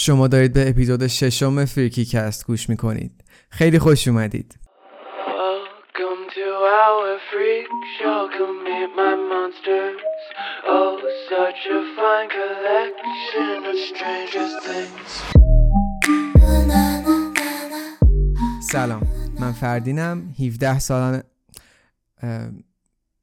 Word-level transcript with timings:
شما 0.00 0.28
دارید 0.28 0.52
به 0.52 0.68
اپیزود 0.68 1.06
ششم 1.06 1.64
فریکی 1.64 2.04
کست 2.04 2.46
گوش 2.46 2.68
می‌کنید. 2.68 3.24
خیلی 3.50 3.78
خوش 3.78 4.08
اومدید. 4.08 4.58
سلام. 18.72 19.02
من 19.40 19.52
فردینم 19.52 20.34
17 20.40 20.78
سالانه 20.78 21.22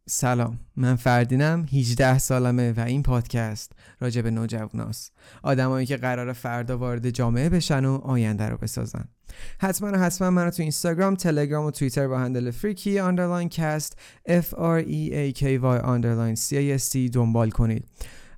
سلام. 0.09 0.59
من 0.75 0.95
فردینم 0.95 1.65
18 1.71 2.17
سالمه 2.17 2.71
و 2.71 2.79
این 2.79 3.03
پادکست 3.03 3.71
راجع 3.99 4.21
به 4.21 4.31
نوجواناست. 4.31 5.11
آدمایی 5.43 5.85
که 5.85 5.97
قرار 5.97 6.33
فردا 6.33 6.77
وارد 6.77 7.09
جامعه 7.09 7.49
بشن 7.49 7.85
و 7.85 7.93
آینده 7.93 8.49
رو 8.49 8.57
بسازن. 8.57 9.05
حتما 9.59 9.97
حتما 9.97 10.29
من 10.29 10.49
تو 10.49 10.61
اینستاگرام 10.61 11.15
تلگرام 11.15 11.65
و 11.65 11.71
توییتر 11.71 12.07
با 12.07 12.19
handle 12.19 12.51
freaky 12.51 12.99
underline 12.99 13.49
cast 13.49 13.97
F 14.29 14.45
R 14.53 14.83
E 14.83 15.11
A 15.11 15.39
K 15.39 15.43
Y 15.43 15.63
underline 15.63 16.35
C 16.35 16.81
S 16.81 16.95
دنبال 17.13 17.49
کنید. 17.49 17.85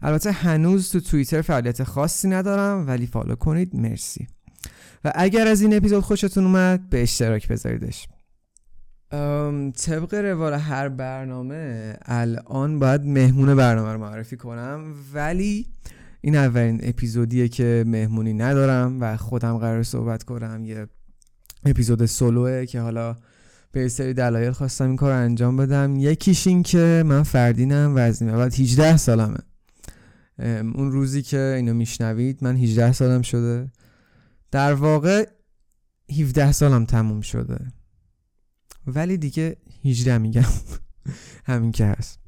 البته 0.01 0.31
هنوز 0.31 0.91
تو 0.91 0.99
توییتر 0.99 1.41
فعالیت 1.41 1.83
خاصی 1.83 2.27
ندارم 2.27 2.87
ولی 2.87 3.07
follow 3.07 3.35
کنید. 3.35 3.75
مرسی. 3.75 4.27
و 5.05 5.11
اگر 5.15 5.47
از 5.47 5.61
این 5.61 5.77
اپیزود 5.77 6.03
خوشتون 6.03 6.43
اومد 6.43 6.89
به 6.89 7.01
اشتراک 7.01 7.47
بذاریدش. 7.47 8.07
طبق 9.71 10.13
روال 10.13 10.53
هر 10.53 10.89
برنامه 10.89 11.95
الان 12.01 12.79
باید 12.79 13.01
مهمون 13.01 13.55
برنامه 13.55 13.93
رو 13.93 13.99
معرفی 13.99 14.37
کنم. 14.37 14.93
ولی 15.13 15.67
این 16.21 16.35
اولین 16.35 16.79
اپیزودیه 16.83 17.47
که 17.47 17.83
مهمونی 17.87 18.33
ندارم 18.33 19.01
و 19.01 19.17
خودم 19.17 19.57
قرار 19.57 19.83
صحبت 19.83 20.23
کنم. 20.23 20.65
یه 20.65 20.87
اپیزود 21.65 22.05
سولوه 22.05 22.65
که 22.65 22.79
حالا 22.79 23.15
به 23.71 23.87
سری 23.87 24.13
دلایل 24.13 24.51
خواستم 24.51 24.87
این 24.87 24.95
کار 24.95 25.11
رو 25.11 25.17
انجام 25.17 25.57
بدم. 25.57 25.95
یکیش 25.95 26.47
این 26.47 26.63
که 26.63 27.03
من 27.05 27.23
فردینم 27.23 27.95
و 27.95 27.99
از 27.99 28.23
بعد 28.23 28.53
18 28.53 28.97
سالمه. 28.97 29.39
اون 30.75 30.91
روزی 30.91 31.21
که 31.21 31.53
اینو 31.57 31.73
میشنوید 31.73 32.43
من 32.43 32.55
18 32.55 32.91
سالم 32.91 33.21
شده. 33.21 33.71
در 34.51 34.73
واقع 34.73 35.27
17 36.19 36.51
سالم 36.51 36.85
تموم 36.85 37.21
شده. 37.21 37.57
ولی 38.87 39.17
دیگه 39.17 39.57
18 39.85 40.17
میگم. 40.17 40.43
همین 41.45 41.71
که 41.71 41.85
هست. 41.85 42.19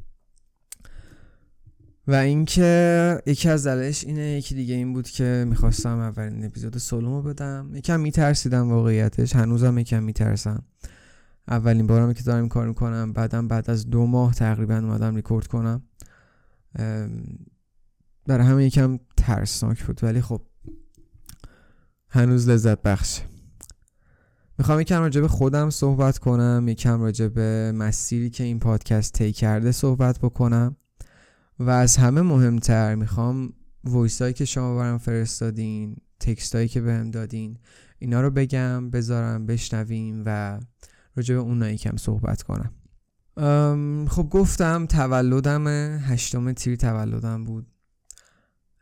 و 2.08 2.14
اینکه 2.14 3.22
یکی 3.26 3.50
از 3.50 3.68
دلایلش 3.68 4.04
اینه 4.04 4.22
یکی 4.22 4.56
دیگه 4.56 4.76
این 4.76 4.94
بود 4.94 5.10
که 5.10 5.46
می‌خواستم 5.48 6.00
اولین 6.00 6.46
اپیزود 6.46 6.78
سولومو 6.78 7.22
بدم. 7.22 7.72
یکم 7.74 8.00
میترسیدم 8.00 8.70
واقعیتش. 8.70 9.36
هنوزم 9.36 9.78
یکم 9.78 10.04
میترسم. 10.04 10.64
اولین 11.48 11.88
بارم 11.88 12.14
که 12.14 12.24
دارم 12.24 12.48
کار 12.48 12.68
می‌کنم 12.68 13.14
بعدم 13.14 13.48
بعد 13.48 13.70
از 13.70 13.90
دو 13.90 14.06
ماه 14.06 14.34
تقریبا 14.34 14.76
اومدم 14.78 15.16
ریکورد 15.16 15.48
کنم. 15.48 15.84
برای 18.28 18.48
همه 18.48 18.66
یکم 18.66 19.00
ترسناک 19.18 19.84
بود. 19.84 20.04
ولی 20.04 20.22
خب 20.22 20.42
هنوز 22.10 22.50
لذت 22.50 22.82
بخشه. 22.82 23.22
می‌خوام 24.60 24.80
یکم 24.80 25.02
راجع 25.02 25.22
به 25.22 25.28
خودم 25.28 25.70
صحبت 25.70 26.18
کنم 26.18 26.66
یکم 26.68 27.02
راجع 27.02 27.28
به 27.28 27.72
مسیری 27.76 28.30
که 28.30 28.44
این 28.44 28.60
پادکست 28.60 29.14
طی 29.14 29.32
کرده 29.32 29.72
صحبت 29.72 30.20
بکنم. 30.20 30.76
و 31.60 31.70
از 31.70 31.98
همه 31.98 32.22
مهمتر 32.22 32.96
می‌خوام 32.96 33.54
voice 33.84 34.22
هایی 34.22 34.34
که 34.34 34.46
شما 34.46 34.78
برام 34.78 34.98
فرستادین 34.98 35.96
text 36.20 36.56
هایی 36.56 36.68
که 36.68 36.82
بهم 36.82 37.12
دادین 37.12 37.58
اینا 38.00 38.22
رو 38.22 38.30
بگم 38.30 38.90
بذارم 38.90 39.46
بشنویم 39.46 40.24
و 40.26 40.60
راجع 41.16 41.36
به 41.36 41.42
اونها 41.42 41.70
یکم 41.70 41.98
صحبت 41.98 42.44
کنم. 42.44 42.72
خب 44.08 44.30
گفتم 44.30 44.86
تولدم 44.86 45.68
هشتم 46.00 46.54
تیر 46.54 46.76
تولدم 46.76 47.44
بود. 47.44 47.68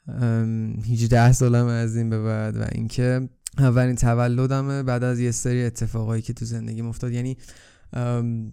18 0.07 1.31
سالم 1.31 1.65
از 1.65 1.95
این 1.95 2.09
به 2.09 2.23
بعد 2.23 2.57
و 2.57 2.65
اینکه 2.71 3.29
اولین 3.57 3.95
تولدمه 3.95 4.83
بعد 4.83 5.03
از 5.03 5.19
یه 5.19 5.31
سری 5.31 5.63
اتفاقایی 5.63 6.21
که 6.21 6.33
تو 6.33 6.45
زندگی 6.45 6.81
افتاد. 6.81 7.11
یعنی 7.11 7.37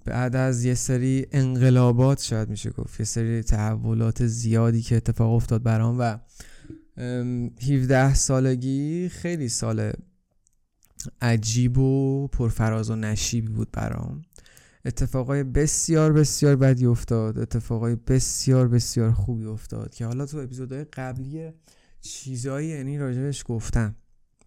بعد 0.05 0.37
از 0.37 0.65
یه 0.65 0.75
سری 0.75 1.27
انقلابات 1.33 2.23
شاید 2.23 2.49
میشه 2.49 2.71
گفت 2.71 3.01
یه 3.01 3.07
سری 3.07 3.43
تحولات 3.43 4.27
زیادی 4.27 4.83
که 4.83 4.97
اتفاق 4.97 5.33
افتاد 5.33 5.63
برام 5.63 5.97
و 5.99 6.19
ام، 6.97 7.51
17 7.69 8.15
سالگی 8.15 9.09
خیلی 9.09 9.49
سال 9.49 9.93
عجیب 11.23 11.79
و 11.79 12.29
پرفراز 12.29 12.91
و 12.91 12.97
نشیبی 12.97 13.49
بود 13.49 13.69
برام. 13.73 14.23
اتفاقای 14.85 15.45
بسیار 15.45 16.13
بسیار 16.13 16.57
بدی 16.57 16.87
افتاد. 16.87 17.39
اتفاقای 17.39 17.97
بسیار 17.97 18.69
بسیار 18.69 19.13
خوبی 19.13 19.45
افتاد 19.45 19.95
که 19.95 20.07
حالا 20.07 20.27
تو 20.27 20.39
اپیزودهای 20.39 20.85
قبلی 20.85 21.51
چیزایی 22.01 22.69
یعنی 22.69 22.99
راجبش 22.99 23.45
گفتم. 23.47 23.95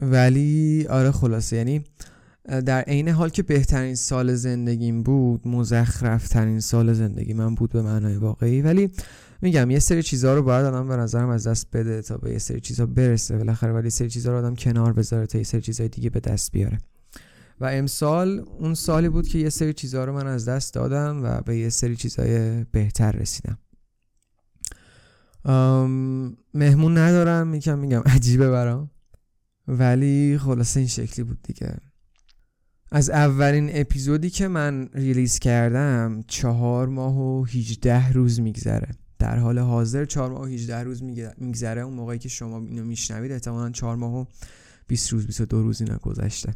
ولی 0.02 0.88
آره 0.90 1.12
خلاصه 1.12 1.56
یعنی 1.56 1.84
در 2.66 2.82
عین 2.82 3.10
حال 3.10 3.30
که 3.30 3.44
بهترین 3.44 3.96
سال 3.96 4.34
زندگیم 4.34 5.04
بود 5.04 5.48
مزخرف 5.48 6.28
ترین 6.28 6.60
سال 6.60 6.94
زندگی 6.94 7.34
من 7.34 7.56
بود 7.56 7.70
به 7.70 7.82
معنای 7.82 8.16
واقعی. 8.16 8.62
ولی 8.62 8.92
میگم 9.42 9.72
یه 9.72 9.80
سری 9.80 10.04
چیزها 10.04 10.34
رو 10.34 10.44
باید 10.44 10.66
آدم 10.66 10.88
به 10.88 10.96
نظرم 10.96 11.30
از 11.30 11.48
دست 11.48 11.68
بده 11.74 12.02
تا 12.02 12.18
به 12.18 12.32
یه 12.32 12.38
سری 12.38 12.60
چیزها 12.60 12.86
برسه 12.86 13.38
بالاخره 13.38 13.74
ولی 13.74 13.84
یه 13.84 13.90
سری 13.90 14.10
چیزها 14.10 14.32
رو 14.32 14.38
آدم 14.38 14.56
کنار 14.56 14.94
بذاره 14.94 15.26
تا 15.26 15.38
یه 15.38 15.44
سری 15.44 15.62
چیزهای 15.62 15.90
دیگه 15.90 16.10
به 16.10 16.20
دست 16.20 16.52
بیاره. 16.52 16.78
و 17.60 17.66
امسال 17.66 18.46
اون 18.60 18.74
سالی 18.74 19.10
بود 19.10 19.28
که 19.28 19.38
یه 19.38 19.50
سری 19.50 19.74
چیزها 19.74 20.06
رو 20.06 20.14
من 20.14 20.28
از 20.28 20.48
دست 20.48 20.74
دادم 20.74 21.24
و 21.24 21.42
به 21.42 21.58
یه 21.58 21.70
سری 21.70 21.96
چیزهای 21.96 22.64
بهتر 22.64 23.12
رسیدم. 23.12 23.58
مهمون 26.54 26.98
ندارم 26.98 27.48
میگم 27.48 27.80
میگم 27.80 28.02
عجیبه 28.06 28.50
برام. 28.50 28.90
ولی 29.68 30.38
خلاصه 30.38 30.80
این 30.80 30.90
شکلی 30.90 31.24
بود 31.24 31.42
دیگه. 31.44 31.78
از 32.92 33.10
اولین 33.10 33.70
اپیزودی 33.74 34.30
که 34.30 34.48
من 34.48 34.90
ریلیز 34.94 35.40
کردم 35.40 36.24
چهار 36.28 36.88
ماه 36.88 37.18
و 37.20 37.44
18 37.44 38.12
روز 38.12 38.40
میگذره. 38.40 38.90
در 39.20 39.38
حال 39.38 39.60
حاضر 39.60 40.06
چهار 40.06 40.30
ماه 40.30 40.42
و 40.42 40.46
18 40.46 40.84
روز 40.84 41.04
میگذره. 41.38 41.82
اون 41.82 41.94
موقعی 41.94 42.20
که 42.20 42.30
شما 42.30 42.58
اینو 42.58 42.84
میشنوید 42.84 43.32
احتمالا 43.32 43.70
چهار 43.70 43.96
ماه 43.96 44.16
و 44.16 44.26
20 44.88 45.14
روز 45.14 45.26
22 45.26 45.62
روز 45.62 45.82
اینا 45.82 45.98
گذشته. 45.98 46.54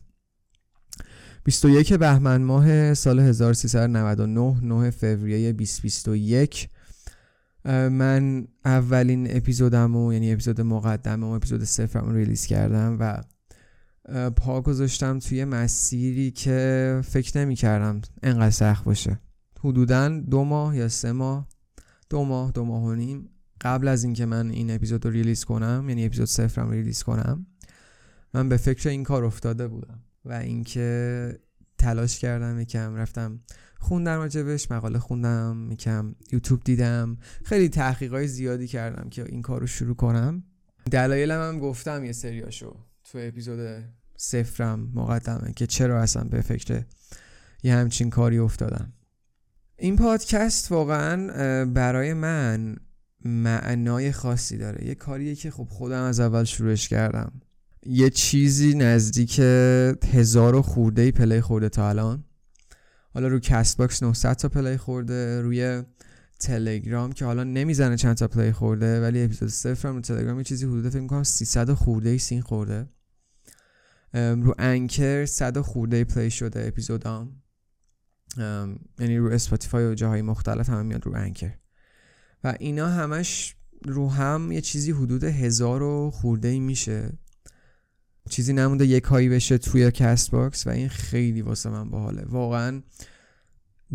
21 1.43 1.93
بهمن 1.93 2.41
ماه 2.41 2.93
سال 2.93 3.19
1399 3.19 4.57
9 4.61 4.91
فوریه 4.91 5.51
2021 5.51 6.69
اه، 7.65 7.89
من 7.89 8.47
اولین 8.65 9.37
اپیزودم 9.37 9.95
و 9.95 10.13
یعنی 10.13 10.33
اپیزود 10.33 10.61
مقدمه 10.61 11.27
و 11.27 11.29
اپیزود 11.29 11.63
صفرم 11.63 12.05
رو 12.05 12.15
release 12.15 12.45
کردم 12.45 12.97
و 12.99 13.23
پا 14.29 14.61
گذاشتم 14.61 15.19
توی 15.19 15.45
مسیری 15.45 16.31
که 16.31 17.01
فکر 17.03 17.37
نمی 17.37 17.55
کردم 17.55 18.01
انقدر 18.23 18.49
سخت 18.49 18.83
باشه. 18.83 19.19
حدودا 19.59 20.09
دو 20.09 20.43
ماه 20.43 20.77
یا 20.77 20.89
سه 20.89 21.11
ماه 21.11 21.47
دو 22.09 22.23
ماه 22.23 22.51
دو 22.51 22.65
ماه 22.65 22.83
و 22.83 22.95
نیم 22.95 23.29
قبل 23.61 23.87
از 23.87 24.03
اینکه 24.03 24.25
من 24.25 24.49
این 24.49 24.71
اپیزود 24.71 25.05
رو 25.05 25.11
release 25.11 25.45
کنم 25.45 25.85
یعنی 25.89 26.05
اپیزود 26.05 26.27
صفرم 26.27 26.69
release 26.69 27.03
کنم 27.03 27.45
من 28.33 28.49
به 28.49 28.57
فکر 28.57 28.89
این 28.89 29.03
کار 29.03 29.25
افتاده 29.25 29.67
بودم. 29.67 29.99
و 30.25 30.33
اینکه 30.33 31.39
تلاش 31.77 32.19
کردم 32.19 32.59
یکم 32.59 32.95
رفتم 32.95 33.39
خوندم 33.79 34.17
راجبش 34.17 34.71
مقاله 34.71 34.99
خوندم 34.99 35.67
یکم 35.71 36.15
یوتیوب 36.31 36.63
دیدم. 36.63 37.17
خیلی 37.43 37.69
تحقیقات 37.69 38.25
زیادی 38.25 38.67
کردم 38.67 39.09
که 39.09 39.25
این 39.29 39.41
کار 39.41 39.61
رو 39.61 39.67
شروع 39.67 39.95
کنم. 39.95 40.43
دلایلم 40.91 41.41
هم 41.41 41.59
گفتم 41.59 42.05
یه 42.05 42.11
سریاشو 42.11 42.75
تو 43.03 43.17
اپیزود 43.21 43.83
صفرم 44.17 44.91
مقدمه 44.93 45.53
که 45.53 45.67
چرا 45.67 46.01
اصلا 46.01 46.23
به 46.23 46.41
فکر 46.41 46.83
یه 47.63 47.75
همچین 47.75 48.09
کاری 48.09 48.37
افتادم. 48.37 48.93
این 49.77 49.95
پادکست 49.95 50.71
واقعا 50.71 51.65
برای 51.65 52.13
من 52.13 52.75
معنای 53.25 54.11
خاصی 54.11 54.57
داره. 54.57 54.87
یه 54.87 54.95
کاریه 54.95 55.35
که 55.35 55.51
خب 55.51 55.67
خودم 55.69 56.03
از 56.03 56.19
اول 56.19 56.43
شروعش 56.43 56.87
کردم. 56.87 57.41
یه 57.85 58.09
چیزی 58.09 58.73
نزدیک 58.73 59.39
هزار 60.13 60.55
و 60.55 60.61
خورده 60.61 61.01
ای 61.01 61.11
play 61.11 61.41
خورده 61.41 61.69
تا 61.69 61.89
الان. 61.89 62.23
حالا 63.13 63.27
رو 63.27 63.39
Castbox 63.39 64.03
900 64.03 64.33
تا 64.33 64.49
play 64.49 64.77
خورده 64.77 65.41
روی 65.41 65.83
تلگرام 66.39 67.11
که 67.11 67.25
حالا 67.25 67.43
نمی‌زنه 67.43 67.97
چند 67.97 68.15
تا 68.15 68.27
play 68.27 68.51
خورده 68.51 69.01
ولی 69.01 69.23
اپیزود 69.23 69.49
صفر 69.49 69.89
رو 69.89 70.01
تلگرام 70.01 70.37
یه 70.37 70.43
چیزی 70.43 70.65
حدود 70.65 70.89
فکر 70.89 71.01
می‌کنم 71.01 71.23
300 71.23 71.73
خورده 71.73 72.09
ای 72.09 72.17
seen 72.17 72.41
خورده. 72.41 72.89
رو 74.13 74.55
Anchor 74.59 75.25
100 75.25 75.61
خورده 75.61 75.97
ای 75.97 76.03
play 76.03 76.31
شده 76.31 76.67
اپیزودام. 76.67 77.41
ام، 78.37 78.79
یعنی 78.99 79.17
رو 79.17 79.27
اسپاتیفای 79.27 79.85
و 79.85 79.93
جاهای 79.93 80.21
مختلف 80.21 80.69
هم 80.69 80.85
میاد 80.85 81.05
رو 81.05 81.15
Anchor 81.15 81.53
و 82.43 82.55
اینا 82.59 82.87
همش 82.87 83.55
رو 83.85 84.09
هم 84.09 84.51
یه 84.51 84.61
چیزی 84.61 84.91
حدود 84.91 85.23
هزار 85.23 85.83
و 85.83 86.11
خورده 86.11 86.47
ای 86.47 86.59
میشه. 86.59 87.09
چیزی 88.29 88.53
نمونده 88.53 88.85
یک 88.85 89.03
K 89.03 89.16
ای 89.16 89.29
بشه 89.29 89.57
توی 89.57 89.91
Castbox 89.91 90.67
و 90.67 90.69
این 90.69 90.89
خیلی 90.89 91.41
واسه 91.41 91.69
من 91.69 91.89
باحاله. 91.89 92.25
واقعا 92.25 92.81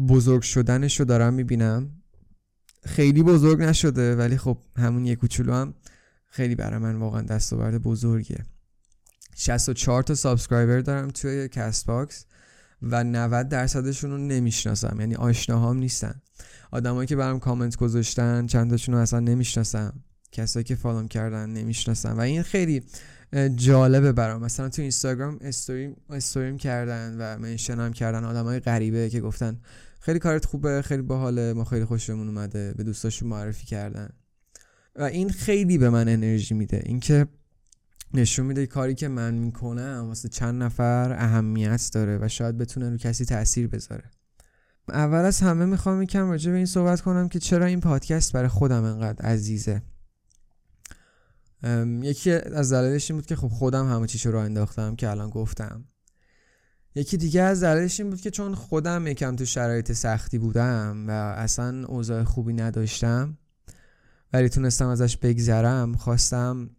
بزرگ 0.08 0.42
شدنش 0.42 1.00
رو 1.00 1.06
دارم 1.06 1.34
می‌بینم. 1.34 1.90
خیلی 2.84 3.22
بزرگ 3.22 3.62
نشده 3.62 4.16
ولی 4.16 4.36
خب 4.36 4.58
همون 4.76 5.06
یک 5.06 5.18
کوچولو 5.18 5.52
هم 5.52 5.74
خیلی 6.26 6.54
برای 6.54 6.78
من 6.78 6.96
واقعا 6.96 7.22
دستاورد 7.22 7.82
بزرگیه. 7.82 8.44
64 9.36 10.02
تا 10.02 10.14
subscriber 10.14 10.80
دارم 10.80 11.08
توی 11.08 11.48
Castbox 11.48 12.24
و 12.82 13.04
90 13.04 13.48
درصدشون 13.48 14.10
رو 14.10 14.18
نمی‌شناسم 14.18 14.96
یعنی 15.00 15.14
آشناهام 15.14 15.76
نیستن. 15.76 16.22
آدمایی 16.70 17.06
که 17.06 17.16
برام 17.16 17.38
کامنت 17.38 17.76
گذاشتن 17.76 18.46
چند 18.46 18.70
تاشون 18.70 18.94
رو 18.94 19.00
اصلا 19.00 19.20
نمی‌شناسم. 19.20 20.04
کسایی 20.32 20.64
که 20.64 20.74
فالوم 20.74 21.08
کردن 21.08 21.50
نمی‌شناسم. 21.50 22.16
و 22.16 22.20
این 22.20 22.42
خیلی 22.42 22.82
جالبه 23.54 24.12
برام. 24.12 24.42
مثلا 24.42 24.68
تو 24.68 24.82
اینستاگرام 24.82 25.38
استوریم 25.40 25.96
استوریم 26.10 26.56
کردن 26.56 27.16
و 27.18 27.38
منشن 27.38 27.80
هم 27.80 27.92
کردن 27.92 28.24
آدمای 28.24 28.60
غریبه 28.60 29.10
که 29.10 29.20
گفتن 29.20 29.60
خیلی 30.00 30.18
کارت 30.18 30.44
خوبه 30.44 30.82
خیلی 30.82 31.02
باحاله 31.02 31.52
ما 31.52 31.64
خیلی 31.64 31.84
خوشمون 31.84 32.28
اومده 32.28 32.74
به 32.76 32.82
دوستاشون 32.82 33.28
معرفی 33.28 33.66
کردن. 33.66 34.08
و 34.96 35.02
این 35.02 35.30
خیلی 35.30 35.78
به 35.78 35.90
من 35.90 36.08
انرژی 36.08 36.54
میده. 36.54 36.82
اینکه 36.86 37.26
نشون 38.14 38.46
میده 38.46 38.66
کاری 38.66 38.94
که 38.94 39.08
من 39.08 39.34
می‌کنم 39.34 40.04
واسه 40.08 40.28
چند 40.28 40.62
نفر 40.62 41.12
اهمیت 41.12 41.90
داره 41.92 42.18
و 42.18 42.28
شاید 42.28 42.58
بتونه 42.58 42.90
رو 42.90 42.96
کسی 42.96 43.24
تاثیر 43.24 43.68
بذاره. 43.68 44.04
اول 44.88 45.18
از 45.18 45.40
همه 45.40 45.64
می‌خوام 45.64 46.02
یکم 46.02 46.30
راجع 46.30 46.50
به 46.50 46.56
این 46.56 46.66
صحبت 46.66 47.00
کنم 47.00 47.28
که 47.28 47.38
چرا 47.38 47.66
این 47.66 47.80
پادکست 47.80 48.32
برای 48.32 48.48
خودم 48.48 48.84
انقدر 48.84 49.26
عزیزه. 49.26 49.82
یکی 52.02 52.30
از 52.30 52.72
دلایلش 52.72 53.10
این 53.10 53.20
بود 53.20 53.26
که 53.26 53.36
خب 53.36 53.48
خودم 53.48 53.92
همه 53.92 54.06
چیشو 54.06 54.30
رو 54.30 54.38
انداختم 54.38 54.96
که 54.96 55.10
الان 55.10 55.30
گفتم. 55.30 55.84
یکی 56.94 57.16
دیگه 57.16 57.42
از 57.42 57.62
دلایلش 57.62 58.00
این 58.00 58.10
بود 58.10 58.20
که 58.20 58.30
چون 58.30 58.54
خودم 58.54 59.06
یکم 59.06 59.36
تو 59.36 59.44
شرایط 59.44 59.92
سختی 59.92 60.38
بودم 60.38 61.04
و 61.08 61.10
اصلا 61.10 61.86
اوضاع 61.86 62.24
خوبی 62.24 62.52
نداشتم 62.52 63.38
ولی 64.32 64.48
تونستم 64.48 64.88
ازش 64.88 65.16
بگذرم 65.16 65.94
خواستم 65.94 66.70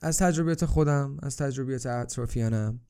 از 0.00 0.18
تجربیات 0.18 0.64
خودم 0.64 1.16
از 1.22 1.36
تجربیات 1.36 1.86
اطرافیانم 1.86 2.80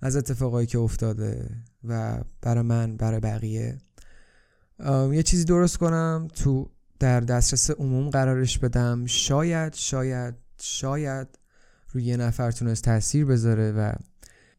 از 0.00 0.16
اتفاقایی 0.16 0.66
که 0.66 0.78
افتاده 0.78 1.50
و 1.84 2.20
برای 2.42 2.62
من 2.62 2.96
برای 2.96 3.20
بقیه 3.20 3.78
یه 5.12 5.22
چیزی 5.22 5.44
درست 5.44 5.78
کنم 5.78 6.28
تو 6.34 6.70
در 6.98 7.20
دسترس 7.20 7.70
عموم 7.70 8.10
قرارش 8.10 8.58
بدم. 8.58 9.06
شاید 9.06 9.74
شاید 9.74 10.34
شاید 10.60 11.28
روی 11.92 12.04
یه 12.04 12.16
نفر 12.16 12.50
تونست 12.50 12.84
تاثیر 12.84 13.24
بذاره 13.24 13.72
و 13.72 13.92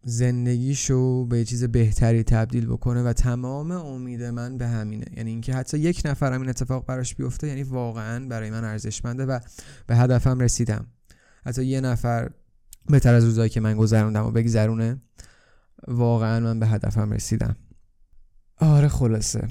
زندگیشو 0.04 1.26
به 1.26 1.46
چیز 1.46 1.64
بهتری 1.64 2.24
تبدیل 2.24 2.66
بکنه 2.66 3.04
و 3.04 3.14
تمام 3.14 3.72
امید 3.72 4.24
من 4.24 4.58
به 4.58 4.68
همینه. 4.68 5.06
یعنی 5.18 5.30
اینکه 5.30 5.54
حتی 5.54 5.78
یک 5.78 6.02
نفر 6.06 6.34
این 6.34 6.50
اتفاق 6.50 6.86
براش 6.86 7.16
بیفته 7.16 7.48
یعنی 7.48 7.64
واقعا 7.64 8.28
برای 8.28 8.50
من 8.50 8.64
ارزشمنده 8.64 9.26
و 9.26 9.40
به 9.88 9.96
هدفم 9.96 10.40
رسیدم. 10.40 10.88
حتی 11.46 11.66
یه 11.66 11.82
نفر 11.82 12.30
بهتر 12.90 13.14
از 13.14 13.24
روزایی 13.24 13.50
که 13.50 13.60
من 13.60 13.78
گذروندم 13.78 14.26
و 14.26 14.32
بگذرونه 14.32 15.02
واقعا 15.88 16.40
من 16.40 16.60
به 16.60 16.68
هدفم 16.68 17.12
رسیدم. 17.12 17.56
آره 18.58 18.88
خلاصه. 18.88 19.48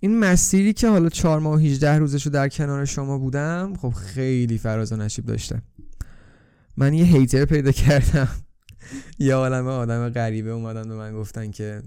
این 0.00 0.18
مسیری 0.18 0.72
که 0.72 0.88
حالا 0.88 1.08
چهار 1.08 1.40
ماه 1.40 1.54
و 1.54 1.58
18 1.58 1.98
روزشو 1.98 2.30
در 2.30 2.48
کنار 2.48 2.84
شما 2.84 3.18
بودم 3.18 3.74
خب 3.80 3.90
خیلی 3.90 4.58
فراز 4.58 4.92
و 4.92 4.96
نشیب 4.96 5.26
داشته 5.26 5.62
من 6.76 6.94
یه 6.94 7.04
هیتر 7.04 7.44
پیدا 7.44 7.72
کردم. 7.72 8.28
یه 9.18 9.34
عالمه 9.34 9.70
آدم 9.70 10.08
غریبه 10.08 10.50
اومدن 10.50 10.88
به 10.88 10.94
من 10.94 11.14
گفتن 11.14 11.50
که 11.50 11.82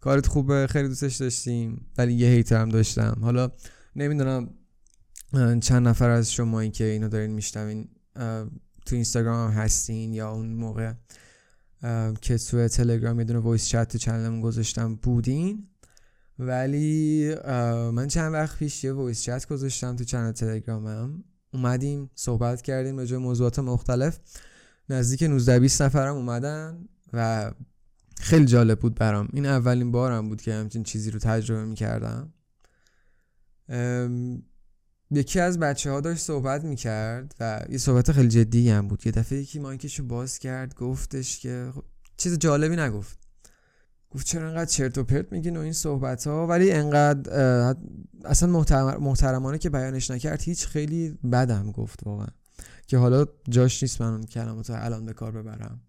کارت 0.00 0.26
خوبه 0.26 0.66
خیلی 0.70 0.88
دوستش 0.88 1.16
داشتیم 1.16 1.86
ولی 1.98 2.12
یه 2.12 2.28
هیتر 2.28 2.60
هم 2.60 2.68
داشتم. 2.68 3.18
حالا 3.20 3.50
نمی‌دونم 3.96 4.50
چند 5.60 5.88
نفر 5.88 6.10
از 6.10 6.32
شما 6.32 6.66
که 6.66 6.84
اینو 6.84 7.08
دارین 7.08 7.30
میشنوین 7.30 7.88
تو 8.86 8.94
اینستاگرام 8.94 9.50
هم 9.50 9.62
هستین 9.62 10.12
یا 10.12 10.30
اون 10.30 10.52
موقع 10.52 10.92
که 12.20 12.38
تو 12.38 12.68
تلگرام 12.68 13.18
یه 13.18 13.24
دونه 13.24 13.38
voice 13.38 13.68
chat 13.68 13.96
تو 13.96 14.40
گذاشتم 14.40 14.94
بودین؟ 14.94 15.68
ولی 16.38 17.34
من 17.92 18.08
چند 18.08 18.32
وقت 18.32 18.58
پیش 18.58 18.84
یه 18.84 18.92
voice 18.92 19.22
chat 19.22 19.48
گذاشتم 19.48 19.96
تو 19.96 20.04
channel 20.04 20.32
تلگرامم. 20.32 21.24
اومدیم 21.52 22.10
صحبت 22.14 22.62
کردیم 22.62 22.98
راجع 22.98 23.16
موضوعات 23.16 23.58
مختلف. 23.58 24.18
نزدیک 24.88 25.22
19 25.22 25.60
20 25.60 25.82
نفرم 25.82 26.14
اومدن 26.14 26.88
و 27.12 27.52
خیلی 28.20 28.44
جالب 28.44 28.78
بود 28.78 28.94
برام. 28.94 29.28
این 29.32 29.46
اولین 29.46 29.92
بارم 29.92 30.28
بود 30.28 30.42
که 30.42 30.54
همچین 30.54 30.82
چیزی 30.82 31.10
رو 31.10 31.18
تجربه 31.18 31.64
می‌کردم. 31.64 32.32
یکی 35.10 35.40
از 35.40 35.58
بچه 35.58 35.90
ها 35.90 36.00
داشت 36.00 36.22
صحبت 36.22 36.64
می‌کرد 36.64 37.34
و 37.40 37.64
یه 37.70 37.78
صحبت 37.78 38.12
خیلی 38.12 38.28
جدی 38.28 38.70
هم 38.70 38.88
بود. 38.88 39.06
یه 39.06 39.12
دفعه 39.12 39.38
یکی 39.38 39.58
مایکشو 39.58 40.06
باز 40.06 40.38
کرد 40.38 40.74
گفتش 40.74 41.40
که 41.40 41.70
خب 41.74 41.84
چیز 42.16 42.38
جالبی 42.38 42.76
نگفت. 42.76 43.23
گفت 44.14 44.26
چرا 44.26 44.48
انقدر 44.48 44.64
چرت 44.64 44.98
و 44.98 45.04
پرت 45.04 45.32
میگین 45.32 45.56
و 45.56 45.60
این 45.60 45.72
صحبت 45.72 46.26
ها 46.26 46.46
ولی 46.46 46.72
انقدر 46.72 47.76
اصلا 48.24 48.64
محترمانه 48.98 49.58
که 49.58 49.70
بیانش 49.70 50.10
نکرد 50.10 50.42
هیچ 50.42 50.66
خیلی 50.66 51.18
بدم 51.32 51.72
گفت 51.72 52.00
واقعا. 52.06 52.26
که 52.86 52.98
حالا 52.98 53.26
جاش 53.48 53.82
نیست 53.82 54.00
من 54.00 54.12
اون 54.12 54.22
کلمات 54.22 54.70
الان 54.70 55.06
به 55.06 55.12
کار 55.12 55.32
ببرم. 55.32 55.80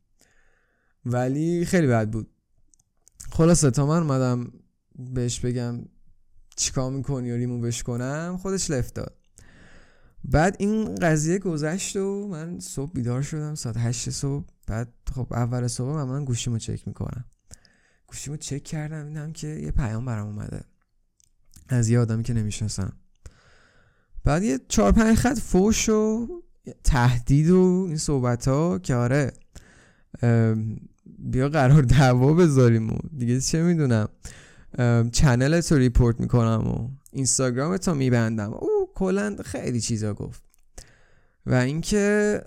ولی 1.06 1.66
خیلی 1.66 1.88
بد 1.88 2.10
بود. 2.10 2.30
خلاصه 3.32 3.72
تا 3.72 3.86
من 3.86 3.98
اومدم 3.98 4.52
بهش 5.14 5.40
بگم 5.40 5.80
چیکار 6.56 6.92
می‌کنی 6.92 7.32
و 7.32 7.36
ریمووش 7.36 7.84
کنم 7.84 8.40
خودش 8.42 8.72
لفت 8.72 8.94
داد. 8.94 9.16
بعد 10.24 10.56
این 10.60 10.96
قضیه 10.96 11.40
گذشت 11.40 11.96
و 11.96 12.28
من 12.28 12.60
صبح 12.60 12.92
بیدار 12.92 13.22
شدم 13.22 13.56
ساعت 13.56 13.78
هشت 13.78 14.10
صبح. 14.10 14.46
بعد 14.68 14.94
خب 15.16 15.28
اول 15.32 15.68
صبح 15.68 16.04
من 16.04 16.26
گوشیمو 16.26 16.58
چک 16.58 16.88
می‌کنم. 16.88 17.26
گوشیمو 18.08 18.38
چک 18.38 18.64
کردم 18.64 19.08
دیدم 19.08 19.32
که 19.32 19.48
یه 19.48 19.72
پیام 19.72 20.06
برام 20.06 20.28
اومده. 20.28 20.64
از 21.70 21.90
یه 21.90 22.00
آدمی 22.00 22.24
که 22.24 22.34
نمی‌شناسم. 22.34 22.94
بعد 24.24 24.44
یه 24.44 24.60
چهار 24.68 24.92
پنج 24.92 25.18
خط 25.18 25.40
فوش 25.40 25.90
و 25.90 26.28
تهدید 26.84 27.50
و 27.50 27.86
این 27.88 27.98
صحبت 27.98 28.48
ها 28.48 28.80
که 28.80 28.96
آره 28.96 29.34
بیا 31.18 31.50
قرار 31.50 31.82
دعوا 31.82 32.34
بذاریم 32.34 32.90
و 32.90 32.98
دیگه 33.18 33.42
چه 33.42 33.64
می‌دونم. 33.64 34.10
channel 35.12 35.62
تو 35.62 35.76
report 35.76 36.20
می‌کنم 36.20 36.68
و 36.68 36.90
اینستاگرام 37.12 37.78
تو 37.78 37.96
میبندم. 37.96 38.54
او 38.54 38.90
کلا 38.96 39.36
خیلی 39.46 39.82
چیزا 39.82 40.14
گفت. 40.14 40.44
و 41.46 41.54
اینکه 41.54 42.42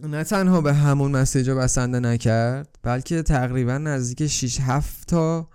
نه 0.00 0.24
تنها 0.24 0.60
به 0.60 0.74
همون 0.74 1.10
message 1.10 1.49
ا 1.49 1.54
بسنده 1.54 2.00
نکرد 2.00 2.78
بلکه 2.82 3.22
تقریبا 3.22 3.78
نزدیک 3.78 4.26
6 4.26 4.60
7 4.60 5.08
تا 5.08 5.48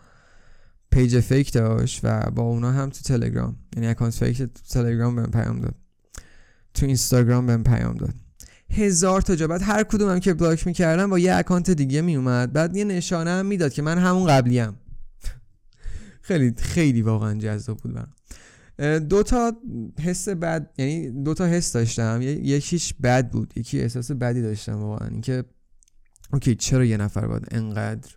page 0.92 1.20
fake 1.20 1.54
داشت 1.54 2.00
و 2.04 2.32
با 2.32 2.44
اونا 2.44 2.72
هم 2.72 2.90
تو 2.90 3.02
تلگرام. 3.02 3.56
یعنی 3.76 3.88
account 3.88 4.14
fake 4.14 4.38
تو 4.38 4.62
تلگرام 4.70 5.16
بهم 5.16 5.32
پیام 5.32 5.62
داد. 5.62 5.76
تو 6.74 6.86
اینستاگرام 6.86 7.46
بهم 7.46 7.64
پیام 7.64 7.96
داد. 7.96 8.14
هزار 8.70 9.22
تا 9.22 9.36
جا. 9.36 9.48
بعد 9.48 9.62
هر 9.62 9.84
کدومم 9.84 10.20
که 10.20 10.34
block 10.34 10.68
می‌کردم 10.68 11.10
با 11.10 11.20
یه 11.20 11.36
account 11.36 11.70
دیگه 11.72 12.02
میومد 12.02 12.54
بعد 12.54 12.76
یه 12.76 12.84
نشانه 12.84 13.30
هم 13.30 13.46
می‌داد 13.46 13.74
که 13.74 13.82
من 13.82 13.98
همون 13.98 14.28
قبلیم. 14.28 14.74
خیلی 16.22 16.54
خیلی 16.58 17.02
واقعا 17.02 17.34
جذاب 17.34 17.78
بود 17.78 18.08
دو 18.80 19.24
تا 19.24 19.54
حس 20.00 20.30
بد 20.30 20.74
یعنی 20.78 21.24
دو 21.24 21.34
تا 21.34 21.46
حس 21.46 21.74
داشتم. 21.74 22.20
یکیش 22.22 22.94
بد 22.94 23.32
بود 23.32 23.54
یکی 23.56 23.80
احساس 23.82 24.12
بدی 24.12 24.42
داشتم 24.42 24.78
واقعا. 24.78 25.08
اینکه 25.08 25.44
okay 26.34 26.56
چرا 26.56 26.86
یه 26.86 26.98
نفر 26.98 27.28
باید 27.28 27.48
انقدر 27.52 28.12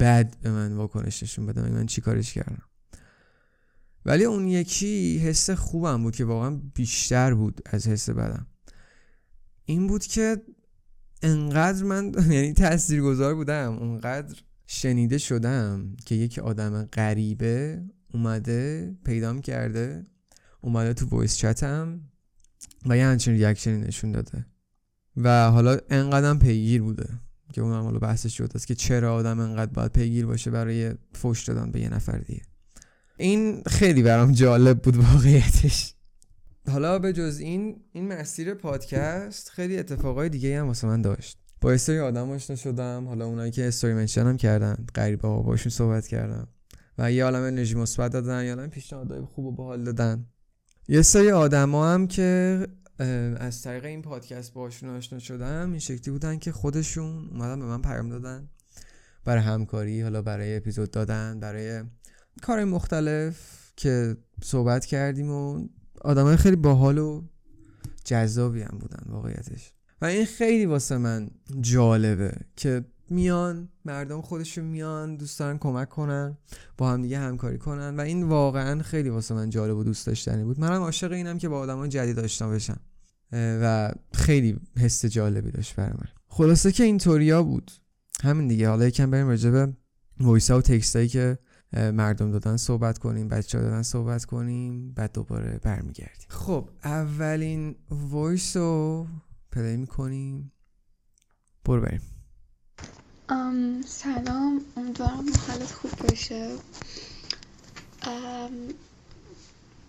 بد 0.00 0.36
به 0.42 0.50
من 0.50 0.72
واکنش 0.72 1.22
نشون 1.22 1.46
بده؟ 1.46 1.70
من 1.70 1.86
چی 1.86 2.00
کارش 2.00 2.34
کردم؟ 2.34 2.62
ولی 4.04 4.24
اون 4.24 4.48
یکی 4.48 5.18
حس 5.18 5.50
خوبم 5.50 6.02
بود 6.02 6.16
که 6.16 6.24
واقعا 6.24 6.60
بیشتر 6.74 7.34
بود 7.34 7.60
از 7.66 7.88
حس 7.88 8.10
بدم. 8.10 8.46
این 9.64 9.86
بود 9.86 10.04
که 10.04 10.36
انقدر 11.22 11.84
من 11.84 12.12
یعنی 12.30 12.52
تاثیرگذار 12.52 13.34
بودم 13.34 13.78
اونقدر 13.78 14.42
شنیده 14.66 15.18
شدم 15.18 15.96
که 16.06 16.14
یک 16.14 16.38
آدم 16.38 16.84
غریبه 16.84 17.82
اومده 18.14 18.94
پیدام 19.04 19.40
کرده 19.40 20.06
اومده 20.60 20.94
تو 20.94 21.06
voice 21.06 21.36
chat 21.36 21.87
م 21.87 22.00
و 22.86 22.96
یه 22.96 23.04
همچین 23.04 23.34
reaction 23.34 23.73
ی 23.73 23.78
نشون 23.78 24.12
داده. 24.12 24.46
و 25.16 25.50
حالا 25.50 25.78
انقدرم 25.90 26.38
پیگیر 26.38 26.82
بوده 26.82 27.08
که 27.52 27.60
اونم 27.60 27.82
حالا 27.82 27.98
بحثش 27.98 28.36
شده 28.36 28.50
است 28.54 28.66
که 28.66 28.74
چرا 28.74 29.14
آدم 29.14 29.40
انقدر 29.40 29.72
باید 29.72 29.92
پیگیر 29.92 30.26
باشه 30.26 30.50
برای 30.50 30.94
فوش 31.12 31.44
دادن 31.44 31.70
به 31.70 31.80
یه 31.80 31.88
نفر 31.88 32.18
دیگه. 32.18 32.42
این 33.16 33.62
خیلی 33.66 34.02
برام 34.02 34.32
جالب 34.32 34.82
بود 34.82 34.96
واقعیتش. 34.96 35.94
حالا 36.68 36.98
به 36.98 37.12
جز 37.12 37.38
این 37.38 37.76
این 37.92 38.08
مسیر 38.08 38.54
پادکست 38.54 39.48
خیلی 39.48 39.78
اتفاقای 39.78 40.28
دیگه 40.28 40.60
هم 40.60 40.66
واسه 40.66 40.86
من 40.86 41.02
داشت. 41.02 41.38
با 41.60 41.76
سری 41.76 41.98
آدم 41.98 42.30
آشنا 42.30 42.56
شدم 42.56 43.08
حالا 43.08 43.26
اونایی 43.26 43.50
که 43.50 43.68
استوری 43.68 43.94
منشن 43.94 44.26
هم 44.26 44.36
کردن 44.36 44.86
غریبه 44.94 45.28
باشون 45.28 45.70
صحبت 45.70 46.06
کردم. 46.06 46.48
و 46.98 47.12
یه 47.12 47.24
عالم 47.24 47.42
انرژی 47.42 47.74
مثبت 47.74 48.12
دادن 48.12 48.44
یه 48.44 48.54
عالم 48.54 48.70
پیشنهادهای 48.70 49.20
خوب 49.20 49.44
و 49.44 49.52
باحال 49.52 49.84
دادن. 49.84 50.26
یه 50.88 51.02
سری 51.02 51.30
آدما 51.30 51.88
هم 51.88 52.06
که 52.06 52.66
از 53.36 53.62
طریق 53.62 53.84
این 53.84 54.02
پادکست 54.02 54.52
باشون 54.52 54.88
آشنا 54.88 55.18
شدم 55.18 55.70
این 55.70 55.78
شکلی 55.78 56.10
بودن 56.10 56.38
که 56.38 56.52
خودشون 56.52 57.28
اومدن 57.28 57.60
به 57.60 57.66
من 57.66 57.82
پیام 57.82 58.08
دادن. 58.08 58.48
برای 59.24 59.42
همکاری 59.42 60.02
حالا 60.02 60.22
برای 60.22 60.56
اپیزود 60.56 60.90
دادن 60.90 61.40
برای 61.40 61.82
کار 62.42 62.64
مختلف 62.64 63.36
که 63.76 64.16
صحبت 64.42 64.86
کردیم 64.86 65.30
و 65.30 65.68
آدمای 66.00 66.36
خیلی 66.36 66.56
باحال 66.56 66.98
و 66.98 67.22
جذابی 68.04 68.62
هم 68.62 68.78
بودن 68.78 69.12
واقعیتش. 69.12 69.72
و 70.00 70.04
این 70.04 70.26
خیلی 70.26 70.66
واسه 70.66 70.98
من 70.98 71.30
جالبه 71.60 72.32
که 72.56 72.84
میان 73.10 73.68
مردم 73.84 74.20
خودشون 74.20 74.64
میان 74.64 75.16
دوست 75.16 75.38
دارن 75.38 75.58
کمک 75.58 75.88
کنن 75.88 76.38
با 76.78 76.90
هم 76.90 77.02
دیگه 77.02 77.18
همکاری 77.18 77.58
کنن 77.58 77.96
و 77.96 78.00
این 78.00 78.22
واقعا 78.22 78.82
خیلی 78.82 79.08
واسه 79.08 79.34
من 79.34 79.50
جالب 79.50 79.76
و 79.76 79.84
دوست 79.84 80.06
داشتنی 80.06 80.44
بود. 80.44 80.60
منم 80.60 80.80
عاشق 80.80 81.12
اینم 81.12 81.38
که 81.38 81.48
با 81.48 81.58
آدمان 81.58 81.88
جدید 81.88 82.18
آشنا 82.18 82.48
بشم. 82.48 82.80
و 83.32 83.92
خیلی 84.14 84.60
حس 84.78 85.06
جالبی 85.06 85.50
داشت 85.50 85.76
برای 85.76 85.92
من. 85.92 86.08
خلاصه 86.26 86.72
که 86.72 86.84
اینطوریا 86.84 87.42
بود. 87.42 87.70
همین 88.22 88.48
دیگه. 88.48 88.68
حالا 88.68 88.86
یکم 88.86 89.10
بریم 89.10 89.28
راجع 89.28 89.50
به 89.50 89.72
voice 90.20 90.50
و 90.50 90.60
text 90.60 90.92
ایی 90.92 91.08
که 91.08 91.38
مردم 91.72 92.30
دادن 92.30 92.56
صحبت 92.56 92.98
کنیم 92.98 93.28
بچه 93.28 93.58
ها 93.58 93.64
دادن 93.64 93.82
صحبت 93.82 94.24
کنیم 94.24 94.92
بعد 94.92 95.12
دوباره 95.12 95.60
برمیگردیم. 95.62 96.26
خب 96.28 96.68
اولین 96.84 97.76
voice 97.90 98.56
رو 98.56 99.06
play 99.52 99.76
می‌کنیم. 99.76 100.52
برو 101.64 101.80
بریم. 101.80 102.00
سلام 103.86 104.60
امیدوارم 104.76 105.26
حالت 105.46 105.72
خوب 105.72 105.90
باشه. 105.90 106.56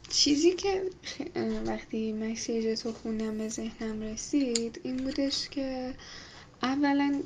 چیزی 0.10 0.52
که 0.52 0.84
وقتی 1.66 2.14
message 2.14 2.80
تو 2.80 2.94
خوندم 2.94 3.38
به 3.38 3.50
ذهنم 3.50 4.02
رسید 4.02 4.82
این 4.84 4.98
بودش 4.98 5.50
که 5.50 5.96
اولا 6.64 7.22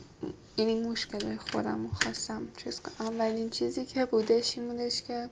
یعنی 0.57 0.79
مشکل 0.79 1.37
خودم 1.37 1.87
خواستم 1.87 2.47
چیز 2.57 2.79
کنم. 2.79 3.07
اولین 3.07 3.49
چیزی 3.49 3.85
که 3.85 4.05
بودش 4.05 4.57
این 4.57 4.67
بودش 4.67 5.01
که 5.01 5.29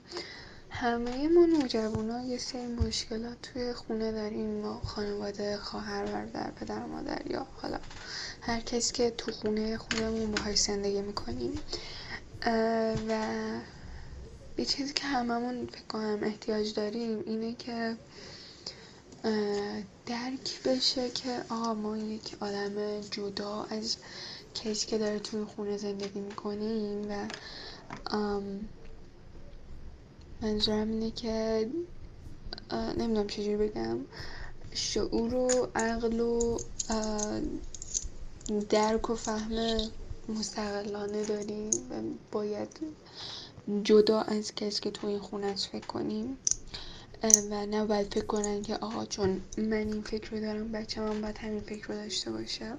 همه 0.76 1.28
ما 1.28 1.46
نوجوانا 1.46 2.22
یه 2.22 2.38
سری 2.38 2.66
مشکلات 2.66 3.42
توی 3.42 3.72
خونه 3.72 4.12
داریم 4.12 4.60
ما 4.60 4.80
خانواده 4.80 5.56
خواهر 5.56 6.06
برادر 6.06 6.50
پدر 6.50 6.86
مادر 6.86 7.30
یا 7.30 7.46
حالا 7.56 7.78
هر 8.40 8.60
کسی 8.60 8.92
که 8.92 9.10
تو 9.10 9.32
خونه 9.32 9.76
خودمون 9.76 10.30
باهاش 10.30 10.58
زندگی 10.58 11.02
می‌کنیم. 11.02 11.62
و 13.08 13.40
یه 14.58 14.64
چیزی 14.64 14.92
که 14.92 15.06
هممون 15.06 15.66
فکر 15.66 15.86
کنم 15.88 16.18
احتیاج 16.22 16.74
داریم 16.74 17.22
اینه 17.26 17.54
که 17.54 17.96
درک 20.06 20.62
بشه 20.64 21.10
که 21.10 21.44
آقا 21.48 21.74
ما 21.74 21.96
یک 21.96 22.36
آدم 22.40 23.00
جدا 23.00 23.64
از 23.64 23.96
کسی 24.54 24.86
که 24.86 24.98
داره 24.98 25.18
توی 25.18 25.44
خونه 25.44 25.76
زندگی 25.76 26.20
می‌کنیم 26.20 27.10
و 27.10 27.28
منظورم 30.44 30.90
اینه 30.90 31.10
که 31.10 31.68
نمی‌دونم 32.72 33.26
چجوری 33.26 33.56
بگم. 33.56 33.98
شعور 34.74 35.34
و 35.34 35.68
عقل 35.74 36.20
و 36.20 36.58
درک 38.68 39.10
و 39.10 39.14
فهم 39.14 39.78
مستقلانه 40.28 41.24
داریم 41.24 41.70
و 41.90 42.02
باید 42.32 42.68
جدا 43.82 44.20
از 44.20 44.54
کسی 44.54 44.80
که 44.80 44.90
تو 44.90 45.06
این 45.06 45.18
خونه 45.18 45.54
فکر 45.54 45.86
کنیم. 45.86 46.38
و 47.50 47.66
نه 47.66 47.84
باید 47.84 48.14
فکر 48.14 48.26
کنن 48.26 48.62
که 48.62 48.76
آقا 48.76 49.04
چون 49.04 49.40
من 49.58 49.72
این 49.72 50.02
فکر 50.02 50.30
رو 50.30 50.40
دارم 50.40 50.72
بچه 50.72 51.00
من 51.00 51.20
باید 51.20 51.38
همین 51.38 51.60
فکر 51.60 51.86
رو 51.86 51.94
داشته 51.94 52.30
باشه 52.30 52.72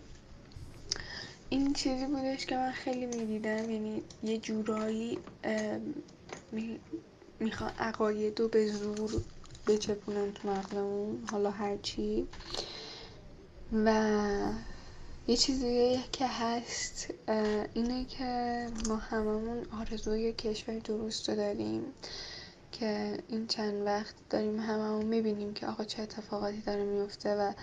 این 1.50 1.74
چیزی 1.74 2.06
بودش 2.06 2.46
که 2.46 2.56
من 2.56 2.72
خیلی 2.72 3.06
می‌دیدم 3.06 3.70
یعنی 3.70 4.04
یه 4.24 4.38
جورایی 4.38 5.20
می‌خوان 7.40 7.72
عقاید 7.80 8.40
رو 8.40 8.48
به 8.48 8.68
زور 8.68 9.22
بچپونن 9.68 10.32
تو 10.32 10.50
مغزمون 10.50 11.24
حالا 11.32 11.52
هرچی. 11.52 12.28
و 13.86 14.52
یه 15.28 15.38
چیزی 15.38 16.00
که 16.12 16.28
هست 16.28 17.14
اینه 17.74 18.06
که 18.06 18.68
ما 18.88 18.96
هممون 18.96 19.66
آرزوی 19.80 20.34
کشور 20.34 20.80
درست 20.80 21.28
داریم 21.28 21.84
که 22.72 23.18
این 23.28 23.48
چند 23.48 23.86
وقت 23.86 24.16
داریم 24.30 24.60
هممون 24.60 25.06
می‌بینیم 25.06 25.54
که 25.54 25.68
آقا 25.68 25.84
چه 25.84 26.02
اتفاقاتی 26.02 26.62
داره 26.62 26.84
میفته 26.84 27.36
و 27.36 27.54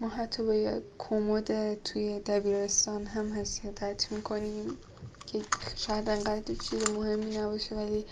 ما 0.00 0.08
حتی 0.08 0.42
با 0.42 0.54
یه 0.54 0.82
کمد 0.98 1.74
توی 1.82 2.20
دبیرستان 2.20 3.06
هم 3.06 3.32
حسیدت 3.32 4.12
می‌کنیم 4.12 4.78
که 5.26 5.40
شاید 5.76 6.08
انقدر 6.08 6.54
چیز 6.54 6.90
مهمی 6.90 7.38
نباشه 7.38 7.74
ولی 7.74 8.04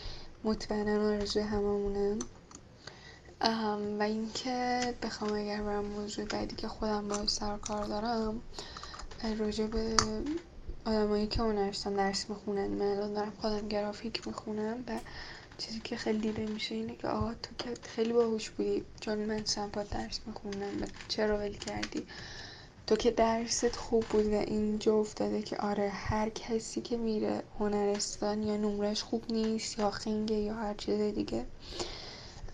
مطمئنا 0.44 1.08
آرزوی 1.08 1.42
هممونه. 1.42 2.18
و 3.98 4.02
اینکه 4.02 4.94
بخوام 5.02 5.32
اگر 5.32 5.62
برم 5.62 5.84
موضوع 5.84 6.24
بعدی 6.24 6.56
که 6.56 6.68
خودم 6.68 7.08
با 7.08 7.26
سر 7.26 7.56
کار 7.56 7.86
دارم 7.86 8.42
راجع 9.38 9.66
به 9.66 9.96
آدمایی 10.84 11.26
که 11.26 11.42
هنرستان 11.42 11.94
درس 11.94 12.30
می‌خونن 12.30 12.68
من 12.68 12.86
الان 12.86 13.12
دارم 13.12 13.32
خودم 13.40 13.68
گرافیک 13.68 14.26
می‌خونم 14.26 14.84
و 14.88 15.00
چیزی 15.58 15.80
که 15.80 15.96
خیلی 15.96 16.18
دیده 16.18 16.46
میشه 16.46 16.74
اینه 16.74 16.96
که 16.96 17.08
آقا 17.08 17.34
تو 17.34 17.54
که 17.58 17.74
خیلی 17.82 18.12
باهوش 18.12 18.50
بودی 18.50 18.84
چون 19.00 19.18
من 19.18 19.44
سمپات 19.44 19.90
درس 19.90 20.20
می‌خونم 20.26 20.82
و 20.82 20.86
چرا 21.08 21.38
ول 21.38 21.52
کردی؟ 21.52 22.06
تو 22.90 22.96
که 22.96 23.10
درست 23.10 23.76
خوب 23.76 24.04
بود 24.04 24.26
و 24.26 24.34
اینجا 24.34 24.94
افتاده 24.94 25.42
که 25.42 25.56
آره 25.56 25.88
هر 25.88 26.28
کسی 26.28 26.80
که 26.80 26.96
میره 26.96 27.42
هنرستان 27.58 28.42
یا 28.42 28.56
نمرش 28.56 29.02
خوب 29.02 29.24
نیست 29.32 29.78
یا 29.78 29.90
خنگه 29.90 30.36
یا 30.36 30.54
هر 30.54 30.74
چیز 30.74 31.00
دیگه. 31.00 31.46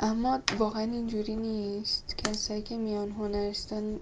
اما 0.01 0.41
واقعا 0.59 0.83
اینجوری 0.83 1.37
نیست. 1.37 2.15
کسایی 2.19 2.63
که 2.63 2.77
میان 2.77 3.11
هنرستان 3.11 4.01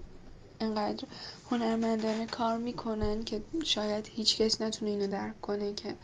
انقدر 0.59 1.07
هنرمندانه 1.51 2.25
کار 2.25 2.57
می‌کنن 2.57 3.23
که 3.23 3.41
شاید 3.63 4.07
هیچ 4.07 4.37
کس 4.37 4.61
نتونه 4.61 4.91
اینو 4.91 5.07
درک 5.07 5.41
کنه 5.41 5.73
که 5.73 5.95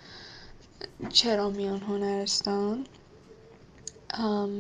چرا 1.10 1.50
میان 1.50 1.80
هنرستان. 1.80 2.86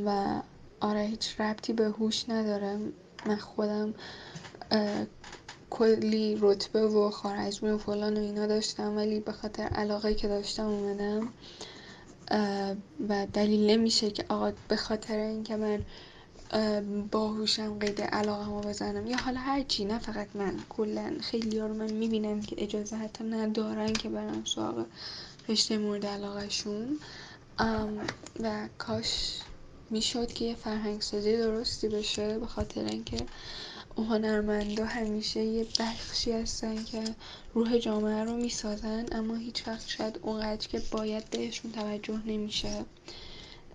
و 0.06 0.42
آره 0.80 1.02
هیچ 1.02 1.42
ربطی 1.42 1.74
به 1.74 1.86
هوش 1.86 2.30
نداره. 2.30 2.80
من 3.26 3.36
خودم 3.36 3.94
کلی 5.72 6.38
رتبه 6.42 6.82
و 6.82 7.10
خارجمی 7.10 7.70
و 7.70 7.78
فلان 7.78 8.18
و 8.18 8.20
اینا 8.20 8.48
داشتم 8.48 8.96
ولی 8.96 9.20
به 9.20 9.32
خاطر 9.32 9.64
علاقه 9.64 10.16
که 10.16 10.28
داشتم 10.28 10.68
اومدم 10.68 11.34
و 13.10 13.28
دلیل 13.34 13.70
نمیشه 13.70 14.12
که 14.12 14.26
آقا 14.30 14.52
به 14.68 14.76
خاطر 14.76 15.18
اینکه 15.18 15.56
من 15.56 15.80
باهوشم 17.12 17.80
قید 17.80 18.02
علاقه 18.02 18.46
ما 18.46 18.62
بزنم. 18.62 19.08
یا 19.08 19.18
حالا 19.18 19.40
هرچی 19.40 19.86
نه 19.86 20.00
فقط 20.00 20.28
من. 20.34 20.60
کلا 20.70 21.14
خیلی 21.22 21.60
رو 21.60 21.74
من 21.74 21.92
می‌بینم 21.92 22.42
که 22.42 22.56
اجازه 22.64 22.96
حتی 22.96 23.24
ندارن 23.24 23.94
که 23.94 24.10
برم 24.10 24.44
سراغ 24.46 24.86
رشته 25.50 25.78
مورد 25.78 26.06
علاقهشون. 26.06 27.00
و 28.40 28.68
کاش 28.78 29.40
می‌شد 29.90 30.34
که 30.34 30.46
یه 30.46 30.56
فرهنگ 30.56 31.02
سازی 31.02 31.38
درستی 31.38 31.88
بشه 31.90 32.40
به 32.40 32.48
خاطر 32.48 32.86
اینکه 32.86 33.18
هنرمندا 33.98 34.86
همیشه 34.86 35.44
یه 35.44 35.68
بخشی 35.80 36.32
هستن 36.32 36.84
که 36.84 37.04
روح 37.54 37.78
جامعه 37.78 38.24
رو 38.24 38.38
می‌سازن 38.38 39.06
اما 39.12 39.36
هیچ 39.36 39.68
وقت 39.68 39.88
شاید 39.88 40.20
اونقدر 40.22 40.68
که 40.68 40.82
باید 40.92 41.30
بهشون 41.30 41.72
توجه 41.72 42.20
نمیشه 42.26 42.86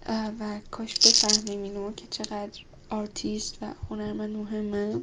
و 0.08 0.60
کاش 0.70 0.94
بفهمیم 0.94 1.62
اینو 1.62 1.92
که 1.92 2.06
چقدر 2.10 2.60
آرتیست 2.90 3.58
و 3.62 3.66
هنرمند 3.90 4.36
مهمه. 4.36 5.00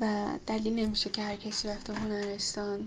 و 0.00 0.28
دلیل 0.46 0.72
نمیشه 0.72 1.10
که 1.10 1.22
هر 1.22 1.36
کسی 1.36 1.68
رفته 1.68 1.92
هنرستان 1.92 2.86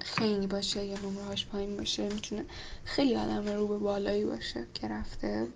خیلی 0.00 0.46
باشه 0.46 0.84
یا 0.84 0.98
نمرهاش 0.98 1.46
پایین 1.46 1.76
باشه 1.76 2.08
می‌تونه 2.08 2.44
خیلی 2.84 3.16
آدم 3.16 3.48
رو 3.48 3.68
به 3.68 3.78
بالایی 3.78 4.24
باشه 4.24 4.66
که 4.74 4.88
رفته. 4.88 5.46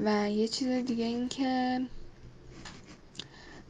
و 0.00 0.30
یه 0.30 0.48
چیز 0.48 0.68
دیگه 0.68 1.04
این 1.04 1.28
که 1.28 1.80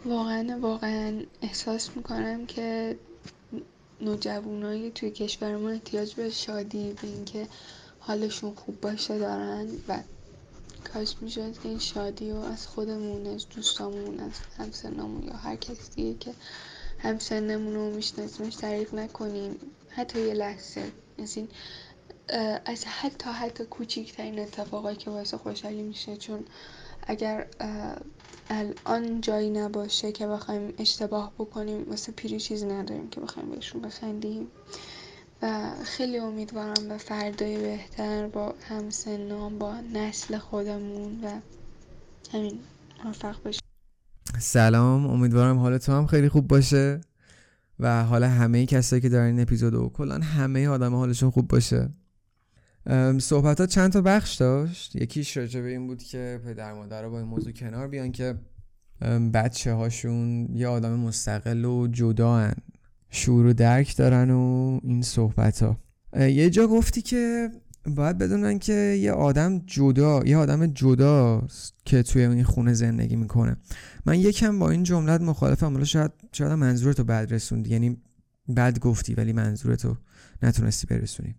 واقعا 0.06 0.58
واقعا 0.60 1.22
احساس 1.42 1.96
می‌کنم 1.96 2.46
که 2.46 2.98
نوجوانایی 4.00 4.90
توی 4.90 5.10
کشورمون 5.10 5.72
احتیاج 5.72 6.14
به 6.14 6.30
شادی 6.30 6.92
به 7.02 7.08
اینکه 7.08 7.46
حالشون 7.98 8.54
خوب 8.54 8.80
باشه 8.80 9.18
دارن 9.18 9.68
و 9.88 9.98
کاش 10.92 11.14
می‌شد 11.20 11.52
که 11.62 11.68
این 11.68 11.78
شادی 11.78 12.30
رو 12.30 12.38
از 12.38 12.66
خودمون 12.66 13.26
از 13.26 13.48
دوستامون 13.48 14.20
از 14.20 14.32
همسنامون 14.58 15.22
یا 15.22 15.36
هر 15.36 15.56
کسی 15.56 15.90
دیگه 15.94 16.18
که 16.18 16.34
همسنمون 16.98 17.74
رو 17.74 17.90
میشناسیمش 17.90 18.54
تعریف 18.54 18.94
نکنیم. 18.94 19.56
حتی 19.88 20.20
یه 20.20 20.34
لحظه. 20.34 20.92
از 21.18 21.36
این 21.36 21.48
از 22.64 22.84
حتی 22.84 23.30
حتی 23.30 23.64
کوچیکترین 23.64 24.38
اتفاقایی 24.38 24.96
که 24.96 25.10
باعث 25.10 25.34
خوشحالی 25.34 25.82
میشه 25.82 26.16
چون 26.16 26.44
اگر 27.06 27.46
الان 28.50 29.20
جایی 29.20 29.50
نباشه 29.50 30.12
که 30.12 30.26
بخوایم 30.26 30.72
اشتباه 30.78 31.32
بکنیم 31.38 31.90
واسه 31.90 32.12
پیری 32.12 32.40
چیزی 32.40 32.66
نداریم 32.66 33.08
که 33.08 33.20
بخوایم 33.20 33.50
بهشون 33.50 33.82
بخندیم. 33.82 34.46
و 35.42 35.70
خیلی 35.84 36.18
امیدوارم 36.18 36.88
به 36.88 36.96
فردای 36.96 37.58
بهتر 37.58 38.26
با 38.26 38.54
همسنام 38.68 39.58
با 39.58 39.74
نسل 39.94 40.38
خودمون 40.38 41.24
و 41.24 41.30
همین 42.32 42.58
موفق 43.04 43.42
باشیم 43.42 43.60
سلام. 44.38 45.06
امیدوارم 45.06 45.58
حال 45.58 45.78
تو 45.78 45.92
هم 45.92 46.06
خیلی 46.06 46.28
خوب 46.28 46.48
باشه 46.48 47.00
و 47.80 48.04
حالا 48.04 48.28
همه 48.28 48.66
کسایی 48.66 49.02
که 49.02 49.08
دارن 49.08 49.26
این 49.26 49.40
اپیزود 49.40 49.74
و 49.74 49.88
کلا 49.88 50.18
همه 50.18 50.68
آدم 50.68 50.94
حالشون 50.94 51.30
خوب 51.30 51.48
باشه. 51.48 51.88
صحبت 53.18 53.60
ها 53.60 53.66
چند 53.66 53.92
تا 53.92 54.00
بخش 54.00 54.34
داشت. 54.34 54.96
یکیش 54.96 55.36
راجع 55.36 55.60
به 55.60 55.68
این 55.68 55.86
بود 55.86 56.02
که 56.02 56.40
پدر 56.44 56.72
مادر 56.72 57.08
با 57.08 57.18
این 57.18 57.28
موضوع 57.28 57.52
کنار 57.52 57.88
بیان 57.88 58.12
که 58.12 58.34
بچه 59.34 59.72
هاشون 59.72 60.48
یه 60.54 60.68
آدم 60.68 61.00
مستقل 61.00 61.64
و 61.64 61.86
جدا 61.86 62.36
هن. 62.36 62.54
شعور 63.10 63.46
و 63.46 63.52
درک 63.52 63.96
دارن 63.96 64.30
و 64.30 64.80
این 64.82 65.02
صحبت 65.02 65.62
ها 65.62 65.80
یه 66.16 66.50
جا 66.50 66.66
گفتی 66.66 67.02
که 67.02 67.50
باید 67.86 68.18
بدونن 68.18 68.58
که 68.58 68.72
یه 68.72 69.12
آدم 69.12 69.58
جدا 69.58 70.22
یه 70.24 70.36
آدم 70.36 70.66
جداست 70.66 71.74
که 71.84 72.02
توی 72.02 72.22
این 72.22 72.44
خونه 72.44 72.72
زندگی 72.72 73.16
می‌کنه. 73.16 73.56
من 74.06 74.20
یکم 74.20 74.58
با 74.58 74.70
این 74.70 74.82
جملت 74.82 75.20
مخالفم. 75.20 75.72
حالا 75.72 75.84
شاید 75.84 76.10
شاید 76.32 76.52
منظورتو 76.52 77.04
بعد 77.04 77.32
رسوندی. 77.32 77.70
یعنی 77.70 77.96
بعد 78.48 78.78
گفتی 78.78 79.14
ولی 79.14 79.32
منظورتو 79.32 79.96
نتونستی 80.42 80.86
برسونی. 80.86 81.34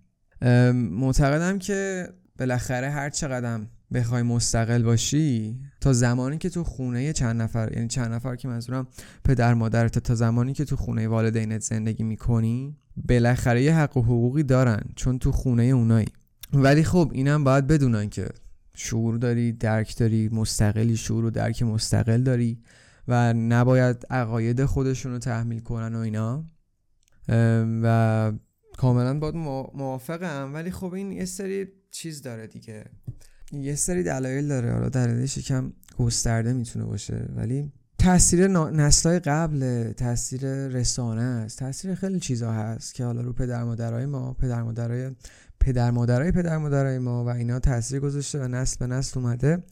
معتقدم 0.73 1.59
که 1.59 2.07
بالاخره 2.39 2.89
هر 2.89 3.09
چقدر 3.09 3.59
بخوای 3.93 4.21
مستقل 4.21 4.83
باشی 4.83 5.59
تا 5.81 5.93
زمانی 5.93 6.37
که 6.37 6.49
تو 6.49 6.63
خونه 6.63 7.13
چند 7.13 7.41
نفر 7.41 7.71
یعنی 7.73 7.87
چند 7.87 8.13
نفر 8.13 8.35
که 8.35 8.47
منظورم 8.47 8.87
پدر 9.23 9.53
مادرت 9.53 9.99
تا 9.99 10.15
زمانی 10.15 10.53
که 10.53 10.65
تو 10.65 10.75
خونه 10.75 11.07
والدینت 11.07 11.61
زندگی 11.61 12.03
می‌کنی 12.03 12.77
بالاخره 12.97 13.63
یه 13.63 13.75
حق 13.75 13.97
و 13.97 14.01
حقوقی 14.01 14.43
دارن 14.43 14.81
چون 14.95 15.19
تو 15.19 15.31
خونه 15.31 15.63
اونایی. 15.63 16.07
ولی 16.53 16.83
خب 16.83 17.11
اینم 17.13 17.43
باید 17.43 17.67
بدونن 17.67 18.09
که 18.09 18.27
شعور 18.75 19.17
داری 19.17 19.51
درک 19.51 19.97
داری 19.97 20.29
مستقلی 20.29 20.97
شعور 20.97 21.25
و 21.25 21.29
درک 21.29 21.63
مستقل 21.63 22.21
داری 22.21 22.61
و 23.07 23.33
نباید 23.33 24.05
عقاید 24.09 24.65
خودشون 24.65 25.11
رو 25.11 25.19
تحمیل 25.19 25.59
کنن 25.59 25.95
و 25.95 25.99
اینا. 25.99 26.45
و 27.83 28.31
کاملا 28.77 29.19
باید 29.19 29.35
موافقم 29.73 30.53
ولی 30.53 30.71
خب 30.71 30.93
این 30.93 31.11
یه 31.11 31.25
سری 31.25 31.67
چیز 31.91 32.21
داره 32.21 32.47
دیگه. 32.47 32.85
یه 33.51 33.75
سری 33.75 34.03
دلایل 34.03 34.47
داره 34.47 34.71
حالا 34.71 34.89
دلیلش 34.89 35.37
یکم 35.37 35.73
گسترده 35.97 36.53
می‌تونه 36.53 36.85
باشه 36.85 37.29
ولی 37.35 37.71
تاثیر 37.99 38.47
نسلای 38.47 39.19
قبل 39.19 39.91
تاثیر 39.91 40.67
رسانه 40.67 41.21
است. 41.21 41.59
تاثیر 41.59 41.95
خیلی 41.95 42.19
چیزا 42.19 42.51
هست 42.51 42.93
که 42.93 43.05
حالا 43.05 43.21
رو 43.21 43.33
پدر 43.33 43.63
مادرای 43.63 44.05
ما 44.05 44.33
پدر 44.33 44.63
مادرای 44.63 45.11
پدر 45.59 45.91
مادرای 45.91 46.31
پدر 46.31 46.57
مادرای 46.57 46.99
ما 46.99 47.25
و 47.25 47.27
اینا 47.29 47.59
تاثیر 47.59 47.99
گذاشته 47.99 48.39
و 48.39 48.47
نسل 48.47 48.77
به 48.79 48.87
نسل 48.87 49.19
اومده. 49.19 49.63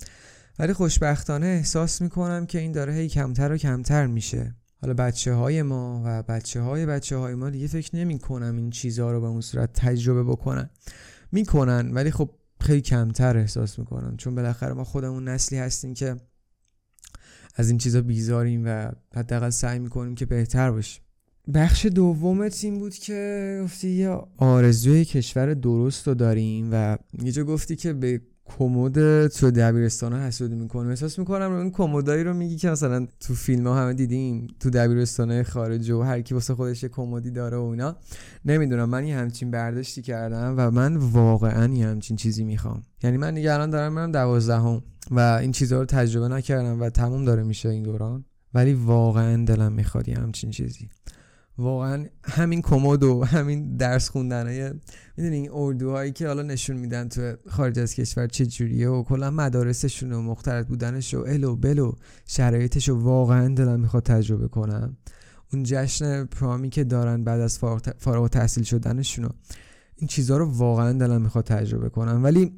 ولی 0.59 0.73
خوشبختانه 0.73 1.45
احساس 1.45 2.01
می‌کنم 2.01 2.45
که 2.45 2.59
این 2.59 2.71
داره 2.71 2.93
هی 2.93 3.09
کمتر 3.09 3.51
و 3.51 3.57
کمتر 3.57 4.07
میشه. 4.07 4.55
حالا 4.81 4.93
بچه 4.93 5.33
های 5.33 5.61
ما 5.61 6.01
و 6.05 6.23
بچه 6.23 6.61
های 6.61 6.85
بچه 6.85 7.17
های 7.17 7.35
ما 7.35 7.49
دیگه 7.49 7.67
فکر 7.67 7.95
نمی 7.95 8.19
کنم 8.19 8.57
این 8.57 8.69
چیزها 8.69 9.11
رو 9.11 9.21
به 9.21 9.27
اون 9.27 9.41
صورت 9.41 9.73
تجربه 9.73 10.23
بکنن. 10.23 10.69
می‌کنن 11.31 11.91
ولی 11.93 12.11
خب 12.11 12.29
خیلی 12.61 12.81
کمتر 12.81 13.37
احساس 13.37 13.79
می‌کنن. 13.79 14.17
چون 14.17 14.35
بالاخره 14.35 14.73
ما 14.73 14.83
خودمون 14.83 15.27
نسلی 15.27 15.57
هستیم 15.57 15.93
که 15.93 16.15
از 17.55 17.69
این 17.69 17.77
چیزا 17.77 18.01
بیزاریم 18.01 18.63
و 18.65 18.91
حداقل 19.15 19.49
سعی 19.49 19.79
می‌کنیم 19.79 20.15
که 20.15 20.25
بهتر 20.25 20.71
باشیم. 20.71 21.01
بخش 21.53 21.85
دوم 21.85 22.49
این 22.61 22.79
بود 22.79 22.95
که 22.95 23.61
گفتی 23.63 23.89
یه 23.89 24.09
آرزوی 24.37 25.05
کشور 25.05 25.53
درست 25.53 26.07
رو 26.07 26.13
داریم 26.13 26.69
و 26.71 26.97
یه 27.23 27.31
جا 27.31 27.43
گفتی 27.43 27.75
که 27.75 27.93
به 27.93 28.21
کمد 28.45 29.27
تو 29.27 29.51
دبیرستان 29.51 30.13
ها 30.13 30.19
حسودی 30.19 30.55
می‌کنم. 30.55 30.89
احساس 30.89 31.19
می‌کنم 31.19 31.51
این 31.51 31.71
کمدایی 31.71 32.23
رو 32.23 32.33
میگی 32.33 32.57
که 32.57 32.69
مثلا 32.69 33.07
تو 33.19 33.33
فیلم 33.33 33.67
ها 33.67 33.75
همه 33.75 33.93
دیدیم 33.93 34.47
تو 34.59 34.69
دبیرستان 34.69 35.31
های 35.31 35.43
خارج 35.43 35.89
و 35.89 36.01
هر 36.01 36.21
کی 36.21 36.33
واسه 36.33 36.55
خودش 36.55 36.83
یه 36.83 36.89
داره 37.33 37.57
و 37.57 37.63
اینا. 37.63 37.95
نمی‌دونم 38.45 38.89
من 38.89 39.05
یه 39.07 39.17
همچین 39.17 39.51
برداشتی 39.51 40.01
کردم 40.01 40.53
و 40.57 40.71
من 40.71 40.97
واقعا 40.97 41.73
یه 41.73 41.87
همچین 41.87 42.17
چیزی 42.17 42.43
می‌خوام. 42.43 42.83
یعنی 43.03 43.17
من 43.17 43.33
دیگه 43.33 43.53
الان 43.53 43.69
دارم 43.69 43.93
میرم 43.93 44.11
دوازدهم 44.11 44.83
و 45.11 45.19
این 45.19 45.51
چیزها 45.51 45.79
رو 45.79 45.85
تجربه 45.85 46.27
نکردم 46.27 46.81
و 46.81 46.89
تموم 46.89 47.25
داره 47.25 47.43
میشه 47.43 47.69
این 47.69 47.83
دوران. 47.83 48.25
ولی 48.53 48.73
واقعا 48.73 49.45
دلم 49.45 49.71
می‌خواد 49.71 50.07
یه 50.07 50.15
همچین 50.15 50.51
چیزی. 50.51 50.89
واقعا 51.57 52.05
همین 52.23 52.61
کمد 52.61 53.03
و 53.03 53.23
همین 53.23 53.77
درس 53.77 54.09
خوندن 54.09 54.47
های 54.47 54.73
می‌دونی 55.17 55.35
این 55.35 55.49
اردوهایی 55.53 56.11
که 56.11 56.27
حالا 56.27 56.41
نشون 56.41 56.77
میدن 56.77 57.07
تو 57.07 57.33
خارج 57.47 57.79
از 57.79 57.93
کشور 57.93 58.27
چه 58.27 58.45
جوریه 58.45 58.89
و 58.89 59.03
کلا 59.03 59.31
مدارسشون 59.31 60.13
و 60.13 60.21
مختلط 60.21 60.67
بودنش 60.67 61.13
و 61.13 61.19
ال 61.27 61.43
و 61.43 61.55
بل 61.55 61.79
و 61.79 61.93
شرایطش 62.27 62.89
رو 62.89 63.01
واقعا 63.01 63.55
دلم 63.55 63.79
می‌خواد 63.79 64.03
تجربه 64.03 64.47
کنم. 64.47 64.97
اون 65.53 65.63
جشن 65.63 66.25
پرامی 66.25 66.69
که 66.69 66.83
دارن 66.83 67.23
بعد 67.23 67.41
از 67.41 67.59
فارغ 67.97 68.29
تحصیل 68.29 68.63
شدنشون 68.63 69.29
این 69.95 70.07
چیزها 70.07 70.37
رو 70.37 70.45
واقعا 70.45 70.93
دلم 70.93 71.21
می‌خواد 71.21 71.45
تجربه 71.45 71.89
کنم. 71.89 72.23
ولی 72.23 72.53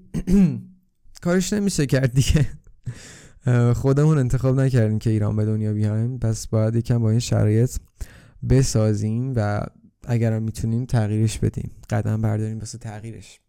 کارش 1.24 1.54
نمیشه 1.54 1.86
کرد 1.86 2.14
دیگه. 2.14 2.48
خودمون 3.74 4.18
انتخاب 4.18 4.60
نکردیم 4.60 5.00
که 5.00 5.10
ایران 5.10 5.36
به 5.36 5.46
دنیا 5.46 5.74
بیایم. 5.74 6.20
پس 6.20 6.48
باید 6.48 6.76
یکم 6.76 7.00
با 7.00 7.10
این 7.10 7.20
شرایط 7.20 7.78
بسازیم 8.50 9.34
و 9.36 9.66
اگر 10.08 10.40
می‌تونیم 10.40 10.86
تغییرش 10.86 11.40
بدیم. 11.40 11.72
قدم 11.90 12.22
برداریم 12.22 12.60
واسه 12.60 12.78
تغییرش. 12.78 13.40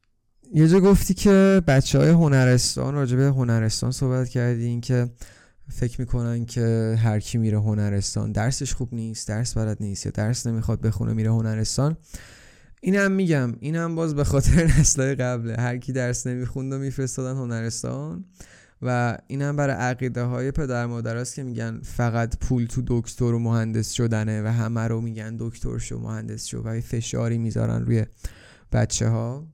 یه 0.55 0.68
جا 0.68 0.81
گفتی 0.81 1.14
که 1.14 1.62
بچه 1.66 1.98
های 1.98 2.11
هنرستان 2.11 2.94
راجبه 2.94 3.24
هنرستان 3.24 3.90
صحبت 3.90 4.29
کردین 4.29 4.81
که 4.81 5.11
فکر 5.68 6.01
می‌کنن 6.01 6.44
که 6.44 6.96
هر 6.98 7.20
کی 7.20 7.38
میره 7.38 7.59
هنرستان 7.61 8.33
درسش 8.33 8.74
خوب 8.74 8.94
نیست 8.94 9.29
درس 9.29 9.57
بلد 9.57 9.77
نیست 9.81 10.07
یا 10.07 10.12
درس 10.12 10.46
نمی‌خواد 10.46 10.81
بخونه 10.81 11.12
میره 11.12 11.31
هنرستان. 11.31 11.96
اینم 12.81 13.12
میگم 13.12 13.55
اینم 13.61 13.94
باز 13.94 14.14
به 14.14 14.24
خاطر 14.24 14.64
نسلهای 14.81 15.14
قبله. 15.14 15.57
هر 15.57 15.79
کی 15.79 15.92
درس 15.92 16.27
نمی‌خوند 16.27 16.72
و 16.72 16.79
میفرستادن 16.79 17.37
هنرستان. 17.38 18.24
و 18.83 19.19
این 19.27 19.43
هم 19.43 19.57
برای 19.57 19.77
عقیده 19.77 20.23
های 20.23 20.51
پدر 20.51 20.87
مادر 20.87 21.25
که 21.25 21.43
میگن 21.43 21.81
فقط 21.83 22.37
پول 22.38 22.67
تو 22.67 22.83
دکتر 22.87 23.25
و 23.25 23.38
مهندس 23.38 23.93
شدنه 23.93 24.43
و 24.43 24.47
همه 24.47 24.81
رو 24.81 25.01
میگن 25.01 25.37
دکتر 25.38 25.79
شو 25.79 25.99
مهندس 25.99 26.47
شو. 26.47 26.62
و 26.62 26.81
فشاری 26.81 27.38
می‌ذارن 27.38 27.85
روی 27.85 28.07
بچه 28.73 29.09
ها 29.09 29.47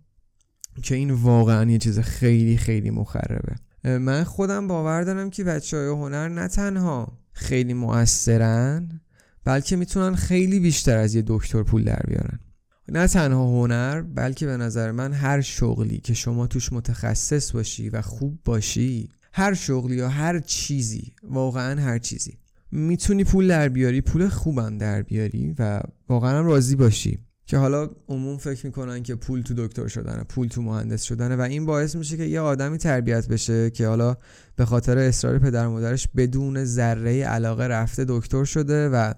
که 0.83 0.95
این 0.95 1.11
واقعا 1.11 1.71
یه 1.71 1.79
چیز 1.79 1.99
خیلی 1.99 2.57
خیلی 2.57 2.91
مخربه. 2.91 3.55
من 3.85 4.25
خودم 4.25 4.69
باور 4.69 5.03
دارم 5.03 5.31
که 5.31 5.45
بچه 5.45 5.77
های 5.77 5.89
هنر 5.89 6.29
نه 6.29 6.49
تنها 6.49 7.19
خیلی 7.33 7.75
موثرن 7.75 9.01
بلکه 9.45 9.77
می‌تونن 9.77 10.15
خیلی 10.15 10.61
بیشتر 10.61 10.99
از 10.99 11.15
یه 11.15 11.23
دکتر 11.27 11.63
پول 11.63 11.85
در 11.85 12.03
بیارن. 12.09 12.39
نه 12.89 13.07
تنها 13.07 13.47
هنر 13.47 14.03
بلکه 14.03 14.47
به 14.47 14.57
نظر 14.57 14.91
من 14.91 15.13
هر 15.13 15.41
شغلی 15.41 15.99
که 15.99 16.15
شما 16.15 16.47
توش 16.47 16.73
متخصص 16.73 17.53
باشی 17.53 17.89
و 17.89 18.03
خوب 18.03 18.39
باشی 18.45 19.09
هر 19.33 19.55
شغلی 19.55 19.97
یا 19.97 20.09
هر 20.09 20.39
چیزی 20.39 21.13
واقعا 21.23 21.81
هر 21.81 21.99
چیزی. 21.99 22.39
می‌تونی 22.71 23.25
پول 23.25 23.49
در 23.49 23.69
بیاری 23.69 24.01
پول 24.01 24.29
خوبم 24.29 24.79
در 24.79 25.03
بیاری 25.03 25.55
و 25.59 25.81
واقعا 26.09 26.41
راضی 26.41 26.77
باشی. 26.77 27.19
که 27.47 27.59
حالا 27.59 27.91
عموم 28.09 28.37
فکر 28.37 28.67
می‌کنن 28.67 29.03
که 29.03 29.15
پول 29.15 29.43
تو 29.43 29.55
دکتر 29.57 29.89
شدنه 29.89 30.25
پول 30.25 30.49
تو 30.49 30.63
مهندس 30.63 31.03
شدنه 31.03 31.37
و 31.37 31.41
این 31.41 31.67
باعث 31.67 31.97
میشه 31.97 32.17
که 32.17 32.25
یه 32.25 32.41
آدمی 32.41 32.79
تربیت 32.79 33.29
بشه 33.29 33.71
که 33.71 33.87
حالا 33.87 34.17
به 34.57 34.65
خاطر 34.65 34.99
اصرار 34.99 35.39
پدر 35.39 35.67
مادرش 35.67 36.09
بدون 36.17 36.65
ذره 36.65 37.25
علاقه 37.25 37.65
رفته 37.65 38.05
دکتر 38.09 38.45
شده 38.45 38.89
و 38.89 39.15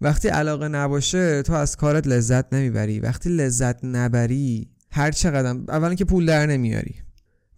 وقتی 0.00 0.28
علاقه 0.28 0.68
نباشه 0.68 1.42
تو 1.42 1.52
از 1.52 1.76
کارت 1.76 2.06
لذت 2.06 2.54
نمی‌بری. 2.54 3.00
وقتی 3.00 3.28
لذت 3.28 3.84
نبری 3.84 4.70
هر 4.90 5.10
چقدر 5.10 5.50
اولا 5.68 5.94
که 5.94 6.04
پول 6.04 6.26
در 6.26 6.46
نمیاری. 6.46 6.94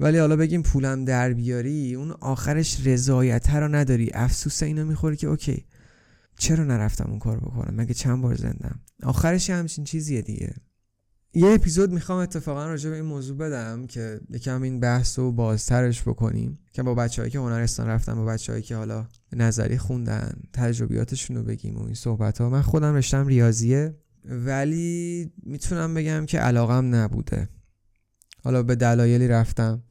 ولی 0.01 0.19
حالا 0.19 0.37
بگیم 0.37 0.63
پولم 0.63 1.05
در 1.05 1.33
بیاری 1.33 1.95
اون 1.95 2.11
آخرش 2.11 2.87
رضایت 2.87 3.51
رو 3.51 3.69
نداری. 3.69 4.11
افسوس 4.15 4.63
اینو 4.63 4.85
می‌خوری 4.85 5.17
که 5.17 5.27
اوکی 5.27 5.67
چرا 6.39 6.65
نرفتم 6.65 7.11
اون 7.11 7.19
کار 7.19 7.41
بکنم؟ 7.41 7.75
مگه 7.77 7.95
چند 7.95 8.23
بار 8.23 8.35
زندم؟ 8.35 8.81
آخرش 9.03 9.51
همچین 9.51 9.85
چیزیه 9.85 10.23
دیگه. 10.23 10.55
یه 11.35 11.51
اپیزود 11.51 11.93
می‌خوام 11.93 12.19
اتفاقا 12.19 12.67
راجع 12.67 12.91
به 12.91 12.97
این 12.97 13.05
موضوع 13.05 13.37
بدم 13.37 13.87
که 13.87 14.21
یکم 14.31 14.63
این 14.63 14.81
بحث 14.81 15.19
رو 15.19 15.33
بازترش 15.33 16.03
بکنیم. 16.03 16.59
که 16.73 16.83
با 16.83 16.95
بچههایی 16.95 17.31
که 17.31 17.39
هنرستان 17.39 17.87
رفتن 17.87 18.15
با 18.15 18.25
بچههایی 18.25 18.63
که 18.63 18.77
حالا 18.77 19.09
نظری 19.33 19.79
خوندن 19.79 20.33
تجربیاتشون 20.53 21.37
رو 21.37 21.43
بگیم 21.43 21.77
و 21.77 21.85
این 21.85 21.95
صحبت 21.95 22.41
ها 22.41 22.51
من 22.51 22.63
خودم 22.63 22.95
رشتم 22.95 23.27
ریاضیه 23.27 23.97
ولی 24.25 25.33
می‌تونم 25.43 25.95
بگم 25.95 26.27
که 26.27 26.39
علاقم 26.39 26.95
نبوده. 26.95 27.49
حالا 28.45 28.63
به 28.63 28.75
دلایلی 28.75 29.29
رفتم. 29.29 29.83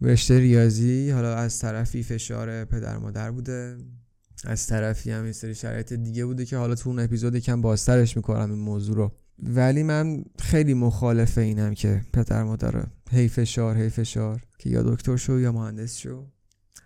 رشته 0.00 0.38
ریاضی 0.38 1.10
حالا 1.10 1.34
از 1.34 1.58
طرفی 1.58 2.02
فشار 2.02 2.64
پدر 2.64 2.98
مادر 2.98 3.30
بوده. 3.30 3.76
از 4.44 4.66
طرفی 4.66 5.10
هم 5.10 5.26
یه 5.26 5.32
سری 5.32 5.54
شرایط 5.54 5.92
دیگه 5.92 6.24
بوده 6.24 6.44
که 6.44 6.56
حالا 6.56 6.74
تو 6.74 6.90
اون 6.90 6.98
اپیزود 6.98 7.34
یکم 7.34 7.60
بازترش 7.60 8.16
می‌کنم 8.16 8.50
این 8.50 8.60
موضوع 8.60 8.96
رو. 8.96 9.12
ولی 9.42 9.82
من 9.82 10.24
خیلی 10.38 10.74
مخالف 10.74 11.38
اینم 11.38 11.74
که 11.74 12.00
پدر 12.12 12.42
مادر 12.42 12.86
هی 13.10 13.28
فشار 13.28 13.78
هی 13.78 13.88
فشار 13.88 14.42
که 14.58 14.70
یا 14.70 14.82
دکتر 14.82 15.16
شو 15.16 15.40
یا 15.40 15.52
مهندس 15.52 15.96
شو. 15.96 16.26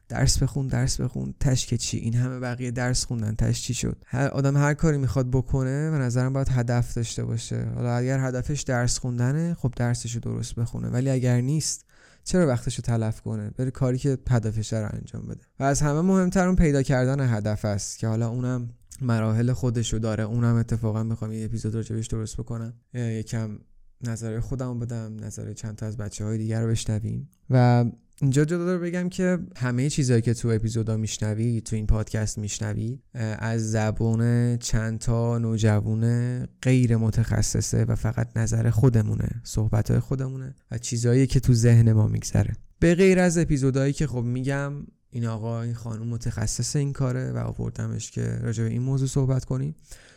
درس 0.09 0.43
بخون 0.43 0.67
درس 0.67 1.01
بخون. 1.01 1.35
تش 1.41 1.67
که 1.67 1.77
چی؟ 1.77 1.97
این 1.97 2.15
همه 2.15 2.41
بقیه 2.41 2.71
درس 2.71 3.05
خوندن. 3.05 3.35
تش 3.35 3.63
چی 3.63 3.75
شد؟ 3.75 4.05
هر 4.07 4.29
آدم 4.29 4.57
هر 4.57 4.75
کاری 4.75 4.99
می‌خواد 4.99 5.31
بکنه 5.31 5.91
و 5.91 5.95
نظرم 5.95 6.33
باید 6.33 6.49
هدف 6.49 6.95
داشته 6.95 7.25
باشه. 7.25 7.65
حالا 7.75 7.97
اگر 7.97 8.21
هدفش 8.21 8.63
درس 8.63 8.99
خوندنه 8.99 9.55
خب 9.55 9.73
درسشو 9.77 10.21
درست 10.21 10.55
بخونه. 10.55 10.89
ولی 10.89 11.11
اگر 11.11 11.41
نیست 11.41 11.85
چرا 12.25 12.47
وقتشو 12.47 12.83
تلف 12.83 13.21
کنه؟ 13.21 13.51
بره 13.51 13.71
کاری 13.71 13.99
که 13.99 14.19
هدفش 14.31 14.73
رو 14.73 14.89
انجام 14.93 15.23
بده. 15.23 15.41
و 15.61 15.65
از 15.65 15.81
همه 15.81 16.01
مهمتر 16.01 16.47
اون 16.47 16.57
پیدا 16.57 16.83
کردن 16.83 17.35
هدف 17.37 17.65
است 17.65 17.99
که 17.99 18.09
حالا 18.09 18.29
اونم 18.29 18.71
مراحل 19.03 19.53
خودشو 19.53 19.99
داره. 19.99 20.25
اونم 20.25 20.55
اتفاقا 20.55 21.03
می‌خوام 21.03 21.33
یه 21.33 21.45
اپیزود 21.45 21.75
راجبش 21.75 22.07
درست 22.07 22.37
بکنم. 22.37 22.75
یکم 22.95 23.59
نظر 24.05 24.41
خودم 24.41 24.79
بدم 24.79 25.17
نظر 25.25 25.53
چند 25.53 25.77
تا 25.77 25.87
از 25.87 25.97
بچه 25.97 26.25
های 26.25 26.39
دیگر 26.39 26.63
رو 26.63 26.69
بشنویم. 26.69 27.29
و 27.51 27.85
اینجا 28.21 28.45
جدا 28.45 28.79
بگم 28.79 29.09
که 29.09 29.39
همه 29.57 29.91
چیزهایی 29.91 30.23
که 30.23 30.35
تو 30.35 30.49
اپیزودا 30.49 30.97
میشنوی 30.97 31.61
تو 31.61 31.77
این 31.77 31.87
پادکست 31.87 32.39
میشنوی 32.39 32.99
از 33.39 33.71
زبون 33.71 34.57
چند 34.57 34.99
تا 34.99 35.39
نوجوان 35.39 36.47
غیر 36.63 36.97
متخصصه 36.97 37.85
و 37.85 37.95
فقط 37.95 38.37
نظر 38.37 38.71
خودمونه 38.71 39.29
صحبت 39.45 39.91
های 39.91 40.01
خودمونه 40.01 40.55
و 40.71 40.79
چیزهایی 40.79 41.27
که 41.27 41.41
تو 41.41 41.55
ذهن 41.55 41.93
ما 41.93 42.07
میگذره. 42.07 42.57
به 42.79 42.95
غیر 42.95 43.19
از 43.19 43.39
اپیزودهایی 43.39 43.93
که 43.93 44.07
خب 44.07 44.23
میگم 44.23 44.73
این 45.15 45.27
آقا 45.27 45.63
این 45.63 45.75
خانم 45.75 46.09
متخصص 46.09 46.77
این 46.77 46.93
کاره 46.93 47.33
و 47.33 47.39
آوردمش 47.39 48.11
که 48.11 48.39
راجع 48.43 48.65
به 48.65 48.71
این 48.71 48.83
موضوع 48.83 49.09
صحبت 49.09 49.45
کنیم 49.45 49.75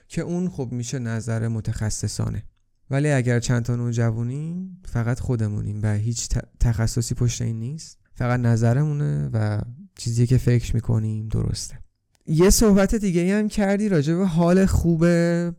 که 0.08 0.22
اون 0.22 0.50
خب 0.50 0.70
میشه 0.72 1.00
نظر 1.00 1.48
متخصصانه. 1.48 2.44
ولی 2.90 3.12
اگر 3.12 3.40
چند 3.40 3.64
تا 3.64 3.76
نوجوانی 3.76 4.70
فقط 4.86 5.20
خودمونیم 5.20 5.80
و 5.84 5.94
هیچ 5.94 6.30
تخصصی 6.60 7.16
پشت 7.16 7.42
این 7.42 7.60
نیست. 7.60 7.98
فقط 8.14 8.40
نظرمونه 8.40 9.30
و 9.34 9.62
چیزی 9.98 10.28
که 10.28 10.38
فکر 10.38 10.76
می‌کنیم 10.76 11.28
درسته. 11.28 11.80
یه 12.28 12.50
صحبت 12.50 12.96
دیگه 12.96 13.40
هم 13.40 13.48
کردی 13.48 13.90
راجع 13.90 14.16
به 14.16 14.26
حال 14.26 14.66
خوب 14.66 15.06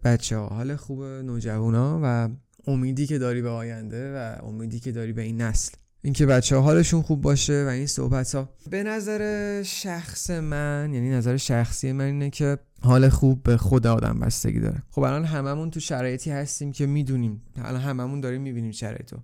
بچه 0.04 0.36
ها 0.36 0.46
حال 0.46 0.76
خوب 0.76 1.02
نوجوانا 1.02 2.00
و 2.02 2.28
امیدی 2.66 3.06
که 3.06 3.18
داری 3.18 3.42
به 3.42 3.48
آینده 3.48 4.14
و 4.14 4.44
امیدی 4.44 4.80
که 4.80 4.92
داری 4.92 5.12
به 5.12 5.22
این 5.22 5.40
نسل. 5.40 5.72
اینکه 6.06 6.26
بچه 6.26 6.56
حالشون 6.56 7.02
خوب 7.02 7.20
باشه 7.20 7.64
و 7.64 7.68
این 7.68 7.86
صحبت 7.86 8.34
ها 8.34 8.48
به 8.70 8.82
نظر 8.82 9.62
شخص 9.62 10.30
من 10.30 10.90
یعنی 10.92 11.10
نظر 11.10 11.36
شخصی 11.36 11.92
من 11.92 12.04
اینه 12.04 12.30
که 12.30 12.58
حال 12.82 13.08
خوب 13.08 13.42
به 13.42 13.56
خود 13.56 13.86
آدم 13.86 14.18
بستگی 14.20 14.60
داره. 14.60 14.82
خب 14.90 15.02
الان 15.02 15.24
هممون 15.24 15.70
تو 15.70 15.80
شرایطی 15.80 16.30
هستیم 16.30 16.72
که 16.72 16.86
می‌دونیم 16.86 17.42
الان 17.56 17.80
هممون 17.80 18.20
داریم 18.20 18.42
می‌بینیم 18.42 18.70
شرایطو 18.70 19.16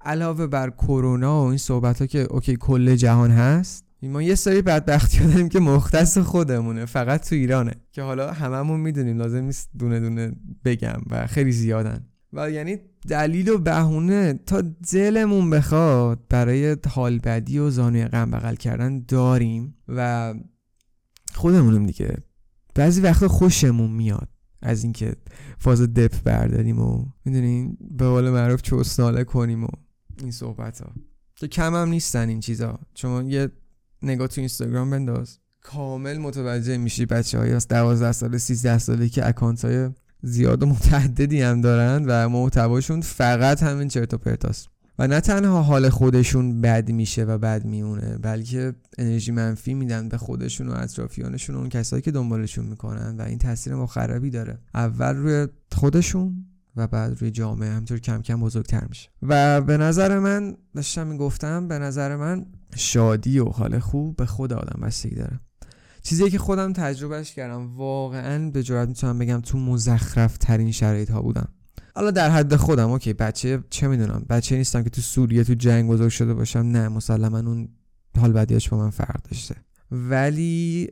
علاوه 0.00 0.46
بر 0.46 0.70
کرونا 0.70 1.44
و 1.44 1.46
این 1.46 1.58
صحبت 1.58 2.00
ها 2.00 2.06
که 2.06 2.18
اوکی 2.18 2.56
کل 2.56 2.94
جهان 2.96 3.30
هست 3.30 3.84
ما 4.02 4.22
یه 4.22 4.34
سری 4.34 4.62
بدبختی 4.62 5.26
داریم 5.26 5.48
که 5.48 5.60
مختص 5.60 6.18
خودمونه 6.18 6.84
فقط 6.84 7.28
تو 7.28 7.34
ایرانه. 7.34 7.72
که 7.92 8.02
حالا 8.02 8.32
هممون 8.32 8.80
می‌دونیم 8.80 9.18
لازم 9.18 9.44
نیست 9.44 9.70
دونه 9.78 10.00
دونه 10.00 10.32
بگم 10.64 11.00
و 11.10 11.26
خیلی 11.26 11.52
زیادن. 11.52 12.06
و 12.32 12.50
یعنی 12.50 12.78
دلیل 13.08 13.48
و 13.48 13.58
بهونه 13.58 14.34
تا 14.46 14.62
دلمون 14.92 15.50
بخواد 15.50 16.20
برای 16.28 16.76
حال 16.88 17.18
بدی 17.18 17.58
و 17.58 17.70
زانوی 17.70 18.04
غم 18.04 18.30
بغل 18.30 18.54
کردن 18.54 19.04
داریم 19.08 19.74
و 19.88 20.34
خودمونم 21.34 21.86
دیگه. 21.86 22.16
بعضی 22.74 23.00
وقتا 23.00 23.28
خوشمون 23.28 23.90
میاد 23.90 24.28
از 24.62 24.84
اینکه 24.84 25.16
فاز 25.58 25.80
دپ 25.80 26.22
برداریم 26.22 26.78
و 26.78 27.04
می‌دونین 27.24 27.76
به 27.90 28.08
قول 28.08 28.30
معروف 28.30 28.62
چوسناله 28.62 29.24
کنیم 29.24 29.64
و 29.64 29.68
این 30.20 30.30
صحبت 30.30 30.80
ها 30.80 30.92
که 31.34 31.48
کم 31.48 31.74
هم 31.74 31.88
نیستن 31.88 32.28
این 32.28 32.40
چیزا. 32.40 32.78
شما 32.94 33.22
یه 33.22 33.50
نگاه 34.02 34.28
تو 34.28 34.40
اینستاگرام 34.40 34.90
بنداز. 34.90 35.38
کامل 35.60 36.18
متوجه 36.18 36.76
میشی 36.76 37.06
بچه 37.06 37.38
های 37.38 37.52
از 37.52 37.68
12 37.68 38.12
ساله 38.12 38.38
13 38.38 38.78
ساله 38.78 39.08
که 39.08 39.28
اکانت 39.28 39.64
های 39.64 39.90
زیاد 40.22 40.62
و 40.62 40.66
متعددی 40.66 41.42
هم 41.42 41.60
دارن 41.60 42.04
و 42.06 42.28
محتواشون 42.28 43.00
فقط 43.00 43.62
همین 43.62 43.88
چرت 43.88 44.14
و 44.14 44.18
پرتاست. 44.18 44.68
و 44.98 45.06
نه 45.06 45.20
تنها 45.20 45.62
حال 45.62 45.88
خودشون 45.88 46.60
بد 46.60 46.90
میشه 46.90 47.24
و 47.24 47.38
بد 47.38 47.64
میمونه 47.64 48.18
بلکه 48.18 48.74
انرژی 48.98 49.32
منفی 49.32 49.74
میدن 49.74 50.08
به 50.08 50.18
خودشون 50.18 50.68
و 50.68 50.72
اطرافیانشون 50.76 51.56
و 51.56 51.58
اون 51.58 51.68
کسایی 51.68 52.02
که 52.02 52.10
دنبالشون 52.10 52.64
می‌کنن 52.64 53.16
و 53.18 53.22
این 53.22 53.38
تاثیر 53.38 53.74
مخربی 53.74 54.30
داره. 54.30 54.58
اول 54.74 55.16
روی 55.16 55.48
خودشون 55.72 56.44
و 56.76 56.86
بعد 56.86 57.20
روی 57.20 57.30
جامعه 57.30 57.70
همطور 57.70 57.98
کم 57.98 58.22
کم 58.22 58.40
بزرگتر 58.40 58.86
میشه. 58.88 59.08
و 59.22 59.60
به 59.60 59.76
نظر 59.76 60.18
من 60.18 60.56
داشتم 60.74 61.06
می‌گفتم 61.06 61.68
به 61.68 61.78
نظر 61.78 62.16
من 62.16 62.46
شادی 62.76 63.38
و 63.38 63.44
حال 63.44 63.78
خوب 63.78 64.16
به 64.16 64.26
خود 64.26 64.52
آدم 64.52 64.80
بستگی 64.82 65.14
داره. 65.14 65.40
چیزی 66.02 66.30
که 66.30 66.38
خودم 66.38 66.72
تجربهش 66.72 67.32
کردم 67.32 67.76
واقعا 67.76 68.50
به 68.50 68.62
جرات 68.62 68.88
می‌تونم 68.88 69.18
بگم 69.18 69.40
تو 69.40 69.58
مزخرف 69.58 70.38
ترین 70.38 70.72
شرایط 70.72 71.10
ها 71.10 71.22
بودم. 71.22 71.48
حالا 71.94 72.10
در 72.10 72.30
حد 72.30 72.56
خودم 72.56 72.90
اوکی 72.90 73.12
بچه 73.12 73.64
چه 73.70 73.88
می‌دونم 73.88 74.26
بچه 74.28 74.56
نیستم 74.56 74.82
که 74.82 74.90
تو 74.90 75.00
سوریه 75.00 75.44
تو 75.44 75.54
جنگ 75.54 75.90
بزرگ 75.90 76.08
شده 76.08 76.34
باشم. 76.34 76.58
نه 76.58 76.88
مسلما 76.88 77.38
اون 77.38 77.68
حال 78.18 78.32
بدیش 78.32 78.68
با 78.68 78.78
من 78.78 78.90
فرق 78.90 79.22
داشته. 79.22 79.54
ولی 79.90 80.90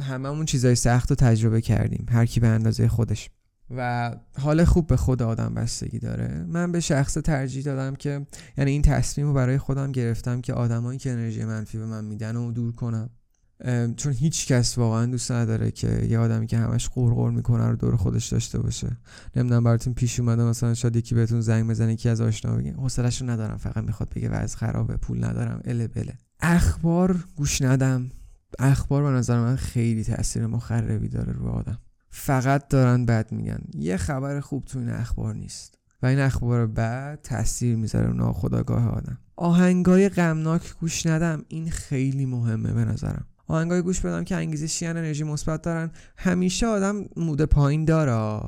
هممون 0.00 0.44
چیزای 0.44 0.74
سخت 0.74 1.10
رو 1.10 1.16
تجربه 1.16 1.60
کردیم 1.60 2.06
هر 2.10 2.26
کی 2.26 2.40
به 2.40 2.46
اندازه 2.46 2.88
خودش. 2.88 3.30
و 3.70 4.12
حال 4.38 4.64
خوب 4.64 4.86
به 4.86 4.96
خود 4.96 5.22
آدم 5.22 5.54
بستگی 5.54 5.98
داره. 5.98 6.44
من 6.48 6.72
به 6.72 6.80
شخص 6.80 7.14
ترجیح 7.14 7.64
دادم 7.64 7.94
که 7.94 8.26
یعنی 8.58 8.70
این 8.70 8.82
تصمیم 8.82 9.26
رو 9.26 9.32
برای 9.32 9.58
خودم 9.58 9.92
گرفتم 9.92 10.40
که 10.40 10.52
آدمایی 10.52 10.98
که 10.98 11.10
انرژی 11.10 11.44
منفی 11.44 11.78
به 11.78 11.86
من 11.86 12.04
میدن 12.04 12.36
و 12.36 12.52
دور 12.52 12.72
کنم. 12.72 13.10
چون 13.96 14.12
هیچ 14.12 14.46
کس 14.46 14.78
واقعا 14.78 15.06
دوست 15.06 15.32
نداره 15.32 15.70
که 15.70 16.06
یه 16.10 16.18
آدمی 16.18 16.46
که 16.46 16.58
همش 16.58 16.88
قرقر 16.88 17.30
می‌کنه 17.30 17.66
رو 17.66 17.76
دور 17.76 17.96
خودش 17.96 18.26
داشته 18.26 18.58
باشه. 18.58 18.96
نمی‌دونم 19.36 19.64
براتون 19.64 19.94
پیش 19.94 20.20
اومده 20.20 20.44
مثلا 20.44 20.74
شاید 20.74 20.96
یکی 20.96 21.14
بهتون 21.14 21.40
زنگ 21.40 21.70
بزنه 21.70 21.92
یکی 21.92 22.08
از 22.08 22.20
آشنا 22.20 22.56
بگه 22.56 22.72
حوصله‌شو 22.72 23.30
ندارم 23.30 23.56
فقط 23.56 23.84
می‌خواد 23.84 24.08
بگه 24.16 24.28
وضع 24.28 24.56
خرابه 24.56 24.96
پول 24.96 25.24
ندارم 25.24 25.60
اله 25.64 25.88
بله 25.88 26.14
اخبار 26.40 27.24
گوش 27.36 27.62
ندم. 27.62 28.10
اخبار 28.58 29.02
به 29.02 29.10
نظر 29.10 29.40
من 29.40 29.56
خیلی 29.56 30.04
تاثیر 30.04 30.46
مخربی 30.46 31.08
داره 31.08 31.32
رو 31.32 31.48
آدم. 31.48 31.78
فقط 32.10 32.68
دارن 32.68 33.06
بد 33.06 33.32
میگن. 33.32 33.60
یه 33.74 33.96
خبر 33.96 34.40
خوب 34.40 34.64
تو 34.64 34.78
این 34.78 34.90
اخبار 34.90 35.34
نیست. 35.34 35.78
و 36.02 36.06
این 36.06 36.18
اخبار 36.18 36.66
بد 36.66 37.20
تاثیر 37.22 37.76
می‌ذاره 37.76 38.12
ناخودآگاه 38.12 38.88
آدم. 38.88 39.18
آهنگای 39.36 40.08
غمناک 40.08 40.74
گوش 40.80 41.06
ندم. 41.06 41.44
این 41.48 41.70
خیلی 41.70 42.26
مهمه 42.26 42.72
به 42.72 42.84
نظرم. 42.84 43.26
آهنگای 43.48 43.82
گوش 43.82 44.00
بدم 44.00 44.24
که 44.24 44.36
انگیزشی 44.36 44.86
انرژی 44.86 45.24
مثبت 45.24 45.62
دارن. 45.62 45.90
همیشه 46.16 46.66
آدم 46.66 47.04
mood 47.16 47.42
پایین 47.42 47.84
داره. 47.84 48.42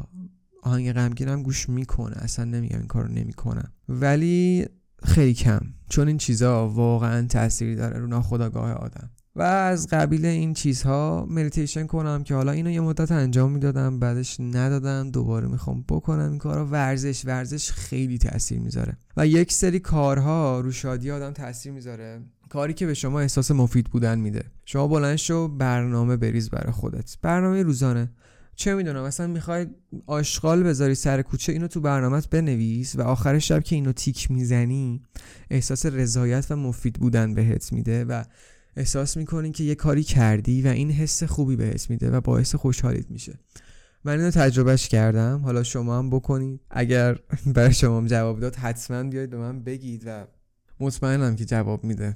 آهنگ 0.62 0.92
غمگینم 0.92 1.42
گوش 1.42 1.68
می‌کنه. 1.68 2.16
اصلا 2.16 2.44
نمیگم 2.44 2.78
این 2.78 2.86
کارو 2.86 3.08
نمی‌کنم 3.08 3.72
ولی 3.88 4.66
خیلی 5.04 5.34
کم. 5.34 5.60
چون 5.88 6.08
این 6.08 6.18
چیزها 6.18 6.68
واقعا 6.68 7.26
تاثیری 7.26 7.76
داره 7.76 7.98
رو 7.98 8.06
ناخودآگاه 8.06 8.72
آدم. 8.72 9.10
و 9.36 9.42
از 9.42 9.86
قبیل 9.86 10.26
این 10.26 10.54
چیزها 10.54 11.26
مدیتیشن 11.30 11.86
کنم 11.86 12.22
که 12.22 12.34
حالا 12.34 12.52
اینو 12.52 12.70
یه 12.70 12.80
مدت 12.80 13.12
انجام 13.12 13.52
می‌دادم 13.52 13.98
بعدش 13.98 14.40
ندادم. 14.40 15.10
دوباره 15.10 15.48
می‌خوام 15.48 15.84
بکنم 15.88 16.30
این 16.30 16.38
کارا 16.38 16.66
ورزش 16.66 17.26
ورزش 17.26 17.70
خیلی 17.70 18.18
تاثیر 18.18 18.60
می‌ذاره. 18.60 18.96
و 19.16 19.26
یک 19.26 19.52
سری 19.52 19.78
کارها 19.78 20.60
رو 20.60 20.72
شادی 20.72 21.10
آدم 21.10 21.32
تاثیر 21.32 21.72
می‌ذاره. 21.72 22.20
کاری 22.48 22.74
که 22.74 22.86
به 22.86 22.94
شما 22.94 23.20
احساس 23.20 23.50
مفید 23.50 23.86
بودن 23.86 24.18
میده. 24.18 24.44
شما 24.64 24.88
بلند 24.88 25.16
شو 25.16 25.48
برنامه 25.48 26.16
بریز 26.16 26.50
برای 26.50 26.72
خودت. 26.72 27.18
برنامه 27.22 27.62
روزانه. 27.62 28.10
چه 28.56 28.74
می‌دونم 28.74 29.04
مثلا 29.04 29.26
می‌خوای 29.26 29.66
آشغال 30.06 30.62
بذاری 30.62 30.94
سر 30.94 31.22
کوچه 31.22 31.52
اینو 31.52 31.66
تو 31.66 31.80
برنامهت 31.80 32.30
بنویس 32.30 32.96
و 32.96 33.02
آخر 33.02 33.38
شب 33.38 33.62
که 33.62 33.76
اینو 33.76 33.92
تیک 33.92 34.30
می‌زنی 34.30 35.02
احساس 35.50 35.86
رضایت 35.86 36.46
و 36.50 36.56
مفید 36.56 36.94
بودن 36.94 37.34
بهت 37.34 37.72
میده 37.72 38.04
و 38.04 38.24
احساس 38.76 39.16
می‌کنی 39.16 39.52
که 39.52 39.64
یه 39.64 39.74
کاری 39.74 40.02
کردی 40.02 40.62
و 40.62 40.66
این 40.66 40.90
حس 40.90 41.22
خوبی 41.22 41.56
بهت 41.56 41.90
میده 41.90 42.10
و 42.10 42.20
باعث 42.20 42.54
خوشحالیت 42.54 43.10
میشه. 43.10 43.38
من 44.04 44.18
اینو 44.18 44.30
تجربهش 44.30 44.88
کردم. 44.88 45.40
حالا 45.44 45.62
شما 45.62 45.98
هم 45.98 46.10
بکنید. 46.10 46.60
اگر 46.70 47.18
برای 47.46 47.72
شما 47.72 48.08
جواب 48.08 48.40
داد 48.40 48.56
حتما 48.56 49.02
بیاید 49.02 49.30
به 49.30 49.36
من 49.36 49.62
بگید 49.62 50.02
و 50.06 50.26
مطمئنم 50.80 51.36
که 51.36 51.44
جواب 51.44 51.84
میده. 51.84 52.14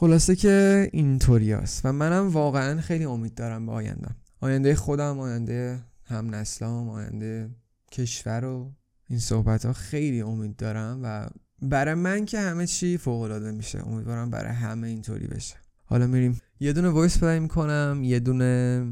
خلاصه 0.00 0.36
که 0.36 0.88
اینطوری 0.92 1.52
است 1.52 1.80
و 1.84 1.92
منم 1.92 2.28
واقعا 2.28 2.80
خیلی 2.80 3.04
امید 3.04 3.34
دارم 3.34 3.66
به 3.66 3.72
آیندم 3.72 4.16
آینده 4.40 4.74
خودم 4.74 5.20
آینده 5.20 5.80
هم 6.04 6.34
نسلام 6.34 6.88
آینده 6.88 7.50
کشور 7.92 8.44
و 8.44 8.72
این 9.08 9.18
صحبت 9.18 9.64
ها 9.64 9.72
خیلی 9.72 10.20
امید 10.20 10.56
دارم 10.56 11.00
و 11.02 11.28
برای 11.62 11.94
من 11.94 12.24
که 12.24 12.40
همه 12.40 12.66
چی 12.66 12.98
فوق 12.98 13.22
العاده 13.22 13.50
میشه. 13.50 13.88
امیدوارم 13.88 14.30
برای 14.30 14.52
همه 14.52 14.88
اینطوری 14.88 15.26
بشه. 15.26 15.56
حالا 15.84 16.06
میریم. 16.06 16.40
یه 16.60 16.72
دونه 16.72 16.88
voice 16.88 17.18
play 17.18 17.40
می‌کنم 17.40 18.00
یه 18.04 18.20
دونه 18.20 18.84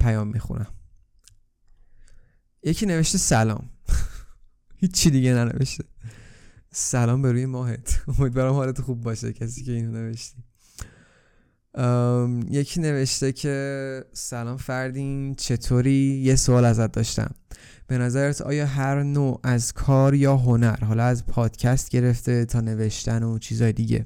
پیام 0.00 0.28
می‌خونم. 0.28 0.70
یکی 2.62 2.86
نوشته 2.86 3.18
سلام. 3.18 3.70
هیچی 4.80 5.10
دیگه 5.10 5.34
ننوشته. 5.34 5.84
سلام 6.72 7.22
به 7.22 7.32
روی 7.32 7.46
ماهت. 7.46 8.02
امیدوارم 8.18 8.52
حالت 8.52 8.80
خوب 8.80 9.00
باشه 9.00 9.32
کسی 9.32 9.64
که 9.64 9.72
اینو 9.72 9.92
نوشتی 9.92 10.45
یکی 12.50 12.80
نوشته 12.80 13.32
که 13.32 14.04
سلام 14.12 14.56
فردین 14.56 15.34
چطوری؟ 15.34 16.20
یه 16.24 16.36
سوال 16.36 16.64
ازت 16.64 16.92
داشتم. 16.92 17.30
به 17.86 17.98
نظرت 17.98 18.40
آیا 18.40 18.66
هر 18.66 19.02
نوع 19.02 19.40
از 19.42 19.72
کار 19.72 20.14
یا 20.14 20.36
هنر 20.36 20.84
حالا 20.84 21.04
از 21.04 21.26
پادکست 21.26 21.88
گرفته 21.88 22.44
تا 22.44 22.60
نوشتن 22.60 23.22
و 23.22 23.38
چیزای 23.38 23.72
دیگه 23.72 24.04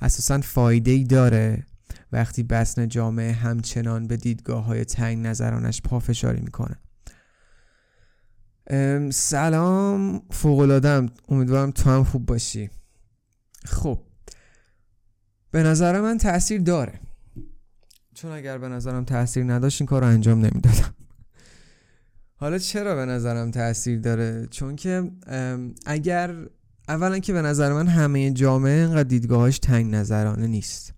اساسا 0.00 0.40
فایده 0.40 0.90
ای 0.90 1.04
داره 1.04 1.66
وقتی 2.12 2.42
بسن 2.42 2.88
جامعه 2.88 3.32
همچنان 3.32 4.06
به 4.06 4.16
دیدگاه 4.16 4.64
های 4.64 4.84
تنگ 4.84 5.26
نظرانش 5.26 5.82
پافشاری 5.82 6.40
می‌کنه؟ 6.40 6.76
سلام. 9.10 10.22
فوقلادم 10.30 11.06
امیدوارم 11.28 11.70
تو 11.70 11.90
هم 11.90 12.04
خوب 12.04 12.26
باشی. 12.26 12.70
خب 13.64 13.98
به 15.50 15.62
نظر 15.62 16.00
من 16.00 16.18
تاثیر 16.18 16.60
داره. 16.60 17.00
چون 18.14 18.30
اگر 18.30 18.58
به 18.58 18.68
نظرم 18.68 19.04
تاثیر 19.04 19.44
نداشت 19.44 19.80
این 19.80 19.86
کار 19.86 20.02
رو 20.02 20.08
انجام 20.08 20.38
نمی‌دادم. 20.38 20.94
حالا 22.36 22.58
چرا 22.58 22.94
به 22.94 23.04
نظرم 23.04 23.50
تاثیر 23.50 23.98
داره؟ 23.98 24.48
چون 24.50 24.76
که 24.76 25.10
اگر 25.86 26.34
اولا 26.88 27.18
که 27.18 27.32
به 27.32 27.42
نظر 27.42 27.72
من 27.72 27.86
همه 27.86 28.30
جامعه 28.30 28.80
انقدر 28.80 29.02
دیدگاهاش 29.02 29.58
تنگ 29.58 29.94
نظرانه 29.94 30.46
نیست. 30.46 30.94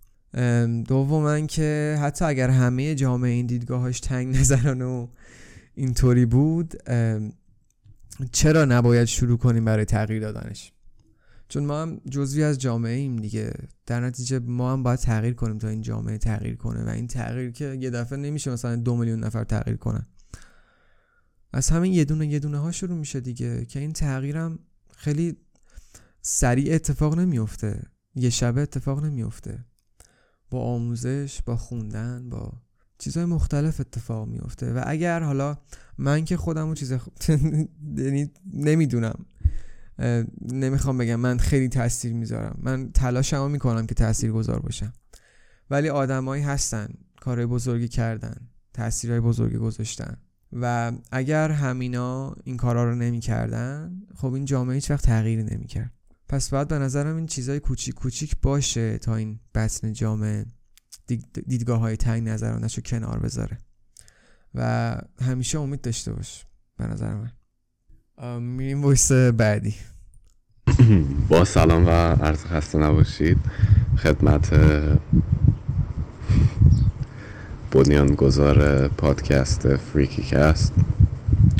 دوما 0.87 1.41
که 1.41 1.99
حتی 2.01 2.25
اگر 2.25 2.51
همه 2.51 2.95
جامعه 2.95 3.31
این 3.31 3.47
دیدگاهاش 3.47 4.01
تنگ 4.01 4.37
نظرانه 4.37 4.85
و 4.85 5.07
اینطوری 5.75 6.27
بود 6.27 6.75
چرا 8.33 8.65
نباید 8.65 9.05
شروع 9.05 9.39
کنیم 9.39 9.65
برای 9.65 9.85
تغییر 9.85 10.21
دادنش؟ 10.21 10.73
چون 11.53 11.65
ما 11.65 11.83
هم 11.83 12.01
جزوی 12.11 12.43
از 12.43 12.59
جامعه 12.59 12.93
ایم 12.93 13.17
دیگه. 13.17 13.53
در 13.87 14.01
نتیجه 14.01 14.39
ما 14.39 14.73
هم 14.73 14.83
باید 14.83 14.99
تغییر 14.99 15.35
کنیم 15.35 15.59
تا 15.59 15.69
این 15.69 15.81
جامعه 15.81 16.19
تغییر 16.19 16.57
کنه 16.57 16.85
و 16.85 16.89
این 16.89 17.07
تغییر 17.07 17.51
که 17.51 17.79
یه 17.81 17.91
دفعه 17.91 18.19
نمیشه 18.19 18.51
مثلا 18.51 18.77
دو 18.77 18.97
میلیون 18.97 19.25
نفر 19.25 19.45
تغییر 19.45 19.77
کنن. 19.77 20.07
از 21.53 21.69
همین 21.69 21.93
یه 21.93 22.05
دونه 22.05 22.27
یه 22.27 22.39
دونه 22.39 22.59
ها 22.59 22.73
شروع 22.73 22.99
میشه 22.99 23.21
دیگه 23.21 23.65
که 23.65 23.79
این 23.79 23.93
تغییرم 23.93 24.59
خیلی 24.97 25.37
سریع 26.23 26.75
اتفاق 26.75 27.19
نمیفته. 27.19 27.83
یه 28.15 28.31
شبه 28.31 28.61
اتفاق 28.61 29.05
نمیفته. 29.05 29.65
با 30.51 30.61
آموزش 30.65 31.43
با 31.47 31.57
خوندن 31.57 32.29
با 32.29 32.53
چیزهای 32.99 33.27
مختلف 33.27 33.81
اتفاق 33.81 34.29
میفته. 34.29 34.73
و 34.73 34.83
اگر 34.87 35.23
حالا 35.23 35.59
من 35.99 36.25
که 36.25 36.37
خودم 36.37 36.75
چیز 36.75 36.93
یعنی 37.97 38.31
نمی‌دونم. 38.53 39.27
نمی‌خوام 40.53 40.99
بگم 40.99 41.17
من 41.17 41.39
خیلی 41.39 41.69
تاثیر 41.69 42.13
می‌ذارم. 42.13 42.59
من 42.63 42.93
تلاشمو 42.93 43.49
می‌کنم 43.49 43.87
که 43.87 43.95
تاثیر 43.95 44.33
گذار 44.33 44.61
باشم. 44.61 44.93
ولی 45.71 45.89
آدمایی 45.89 46.43
هستن 46.43 46.89
کارهای 47.21 47.47
بزرگی 47.47 47.89
کردن 47.89 48.49
تاثیرهای 48.73 49.21
بزرگی 49.21 49.57
گذاشتن. 49.57 50.17
و 50.53 50.93
اگر 51.13 51.51
همینا 51.51 52.37
این 52.45 52.57
کارا 52.57 52.85
رو 52.85 52.95
نمی‌کردن 52.95 54.03
خب 54.15 54.33
این 54.33 54.45
جامعه 54.45 54.75
هیچ 54.75 54.91
وقت 54.91 55.05
تغییری 55.05 55.43
نمی‌کرد. 55.43 55.93
پس 56.29 56.51
باید 56.51 56.69
به 56.69 56.79
نظرم 56.79 57.17
این 57.17 57.27
چیزای 57.27 57.61
کوچیک 57.61 57.95
کوچیک 57.95 58.37
باشه 58.43 58.99
تا 58.99 59.17
این 59.17 59.41
بطن 59.55 59.93
جامعه 59.93 60.47
دیدگاه 61.47 61.81
های 61.81 61.97
تنگ 61.97 62.29
نظرانش 62.29 62.77
رو 62.77 62.83
کنار 62.83 63.19
بذاره. 63.19 63.59
و 64.55 64.97
همیشه 65.21 65.61
امید 65.61 65.81
داشته 65.81 66.13
باش 66.13 66.47
به 66.77 66.87
نظر 66.87 67.15
من. 67.15 67.33
میریم 68.23 68.85
ویس 68.85 69.13
بعدی. 69.13 69.75
با 71.29 71.45
سلام 71.45 71.87
و 71.87 71.91
عرض 71.91 72.45
خسته 72.45 72.79
نباشید. 72.79 73.39
خدمت 74.03 74.51
بنیانگذار 77.71 78.89
پادکست 78.89 79.77
فریکی 79.77 80.23
کست. 80.23 80.73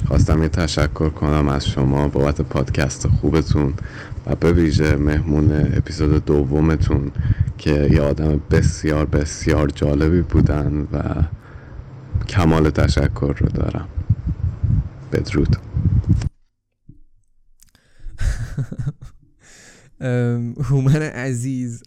خواستم 0.07 0.43
یه 0.43 0.49
تشکر 0.49 1.09
کنم 1.09 1.49
از 1.49 1.67
شما 1.67 2.09
بابت 2.09 2.41
پادکست 2.41 3.09
خوبتون 3.09 3.75
و 4.27 4.35
به 4.35 4.53
ویژه 4.53 4.97
مهمون 4.97 5.53
اپیزود 5.77 6.25
دومتون 6.25 7.11
که 7.59 7.89
یه 7.93 8.01
آدم 8.01 8.41
بسیار 8.51 9.07
بسیار 9.07 9.69
جالبی 9.69 10.23
بودن 10.23 10.89
و 10.93 10.99
کمال 12.29 12.71
تشکر 12.71 13.35
رو 13.39 13.49
دارم. 13.49 13.89
بدرود. 15.13 15.57
هومن 20.61 21.03
عزیز. 21.03 21.83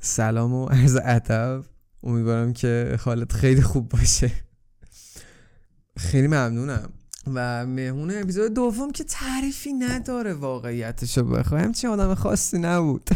سلام 0.00 0.52
و 0.52 0.66
عرض 0.66 0.98
ادب. 1.04 1.64
امیدوارم 2.02 2.52
که 2.52 2.98
حالت 3.00 3.32
خیلی 3.32 3.62
خوب 3.62 3.88
باشه. 3.88 4.30
خیلی 5.96 6.26
ممنونم. 6.26 6.92
و 7.26 7.66
مهمون 7.66 8.10
اپیزود 8.10 8.54
دوم 8.54 8.92
که 8.92 9.04
تعریفی 9.04 9.72
نداره 9.72 10.34
واقعیتشو 10.34 11.24
بخواه. 11.24 11.60
همچین 11.60 11.90
آدم 11.90 12.14
خاصی 12.14 12.58
نبود. 12.58 13.10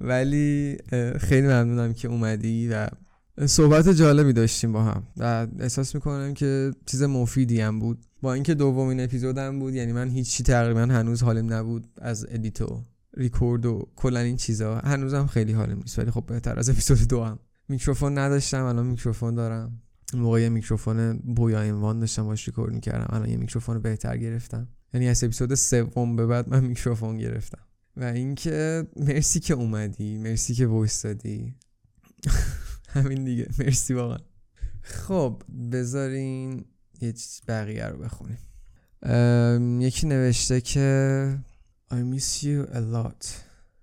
ولی 0.00 0.78
خیلی 1.20 1.46
ممنونم 1.46 1.94
که 1.94 2.08
اومدی 2.08 2.68
و 2.68 2.88
صحبت 3.46 3.88
جالبی 3.88 4.32
داشتیم 4.32 4.72
با 4.72 4.84
هم 4.84 5.02
و 5.16 5.46
احساس 5.58 5.94
می‌کنم 5.94 6.34
که 6.34 6.70
چیز 6.86 7.02
مفیدی 7.02 7.60
هم 7.60 7.78
بود. 7.78 8.06
با 8.22 8.34
اینکه 8.34 8.54
دومین 8.54 9.00
اپیزودم 9.00 9.58
بود 9.58 9.74
یعنی 9.74 9.92
من 9.92 10.10
هیچی 10.10 10.42
تقریبا 10.42 10.80
هنوز 10.80 11.22
حالم 11.22 11.52
نبود 11.52 11.86
از 11.98 12.26
ادیتو 12.28 12.84
ریکورد 13.16 13.66
و 13.66 13.88
کلا 13.96 14.20
این 14.20 14.36
چیزا. 14.36 14.78
هنوزم 14.78 15.26
خیلی 15.26 15.52
عالی 15.52 15.68
هم 15.68 15.78
نیست 15.78 15.98
ولی 15.98 16.10
خب 16.10 16.26
بهتر 16.26 16.58
از 16.58 16.70
اپیزود 16.70 17.08
دو 17.08 17.24
هم. 17.24 17.38
میکروفون 17.68 18.18
نداشتم 18.18 18.64
الان 18.64 18.86
میکروفون 18.86 19.34
دارم. 19.34 19.82
موقع 20.14 20.40
یه 20.40 20.48
میکروفون 20.48 21.18
Boya 21.18 21.62
M1 21.62 21.98
داشتم 21.98 22.24
باش 22.24 22.48
ریکورد 22.48 22.72
می‌کردم. 22.72 23.06
الان 23.16 23.30
یه 23.30 23.36
میکروفون 23.36 23.78
بهتر 23.78 24.16
گرفتم. 24.16 24.68
یعنی 24.94 25.08
از 25.08 25.24
اپیزود 25.24 25.54
سوم 25.54 26.16
به 26.16 26.26
بعد 26.26 26.48
من 26.48 26.64
میکروفون 26.64 27.18
گرفتم. 27.18 27.62
و 27.96 28.04
اینکه 28.04 28.86
مرسی 28.96 29.40
که 29.40 29.54
اومدی 29.54 30.18
مرسی 30.18 30.54
که 30.54 30.66
voice 30.66 31.02
دادی. 31.02 31.54
همین 32.92 33.24
دیگه. 33.24 33.48
مرسی 33.58 33.94
واقعا. 33.94 34.18
خب 34.82 35.42
بذارین 35.72 36.64
یه 37.00 37.14
بقیه 37.48 37.86
رو 37.86 37.98
بخونیم. 37.98 38.38
یکی 39.80 40.06
نوشته 40.06 40.60
که 40.60 41.38
I 41.90 41.94
miss 41.94 42.42
you 42.42 42.72
a 42.72 42.78
lot. 42.94 43.26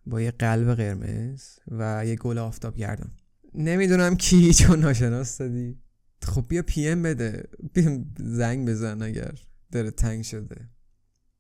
با 0.06 0.22
یه 0.22 0.32
قلب 0.32 0.76
قرمز 0.76 1.44
و 1.68 2.06
یه 2.06 2.16
گل 2.16 2.38
آفتاب 2.38 2.78
گردم. 2.78 3.12
نمی‌دونم 3.54 4.16
کی 4.16 4.54
چون 4.60 4.80
ناشناس 4.80 5.38
دادی 5.38 5.78
خب 6.24 6.46
بیا 6.50 6.62
PM 6.62 7.04
بده. 7.04 7.50
بیا 7.74 8.00
زنگ 8.20 8.68
بزن 8.70 9.02
اگر 9.02 9.32
دلت 9.72 9.92
تنگ 9.92 10.24
شده. 10.24 10.70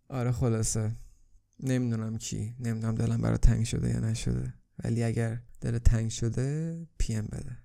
آره 0.09 0.31
خلاصه. 0.31 0.91
نمی‌دونم 1.59 2.17
کی. 2.17 2.55
نمی‌دونم 2.59 2.95
دلم 2.95 3.21
برات 3.21 3.37
تنگ 3.37 3.65
شده 3.65 3.89
یا 3.89 3.99
نشده. 3.99 4.53
ولی 4.83 5.03
اگر 5.03 5.39
دلت 5.61 5.77
تنگ 5.77 6.09
شده 6.09 6.77
PM 6.97 7.25
بده. 7.25 7.57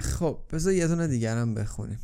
خب 0.00 0.38
بذار 0.52 0.72
یه 0.72 0.88
دونه 0.88 1.06
دیگرم 1.06 1.54
بخونیم. 1.54 1.98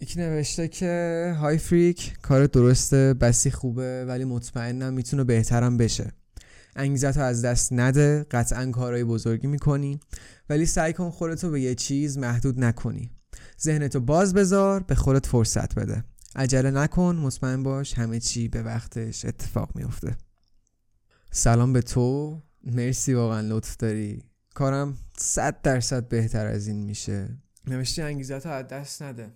یکی 0.00 0.20
نوشته 0.20 0.68
که 0.68 1.34
های 1.40 1.58
فریک 1.58 2.16
کار 2.22 2.46
درسته 2.46 3.14
بسی 3.14 3.50
خوبه 3.50 4.04
ولی 4.04 4.24
مطمئنم 4.24 4.92
می‌تونه 4.92 5.24
بهترم 5.24 5.76
بشه. 5.76 6.12
انگیزت 6.76 7.16
رو 7.16 7.22
از 7.22 7.42
دست 7.44 7.72
نده 7.72 8.26
قطعا 8.30 8.70
کارهای 8.70 9.04
بزرگی 9.04 9.46
می‌کنی 9.46 10.00
ولی 10.50 10.66
سعی 10.66 10.92
کن 10.92 11.10
خودتو 11.10 11.50
به 11.50 11.60
یه 11.60 11.74
چیز 11.74 12.18
محدود 12.18 12.60
نکنی. 12.60 13.10
ذهنتو 13.62 14.00
باز 14.00 14.34
بذار 14.34 14.82
به 14.82 14.94
خودت 14.94 15.26
فرصت 15.26 15.74
بده. 15.74 16.04
عجله 16.36 16.70
نکن 16.70 17.16
مطمئن 17.16 17.62
باش 17.62 17.94
همه 17.94 18.20
چی 18.20 18.48
به 18.48 18.62
وقتش 18.62 19.24
اتفاق 19.24 19.70
میفته 19.74 20.16
سلام 21.30 21.72
به 21.72 21.82
تو. 21.82 22.42
مرسی 22.64 23.14
واقعا 23.14 23.40
لطف 23.40 23.76
داری. 23.76 24.22
کارم 24.54 24.96
صد 25.18 25.62
درصد 25.62 26.08
بهتر 26.08 26.46
از 26.46 26.66
این 26.66 26.84
میشه. 26.84 27.38
نوشتی 27.66 28.02
انگیزه 28.02 28.40
تو 28.40 28.48
از 28.48 28.68
دست 28.68 29.02
نده. 29.02 29.32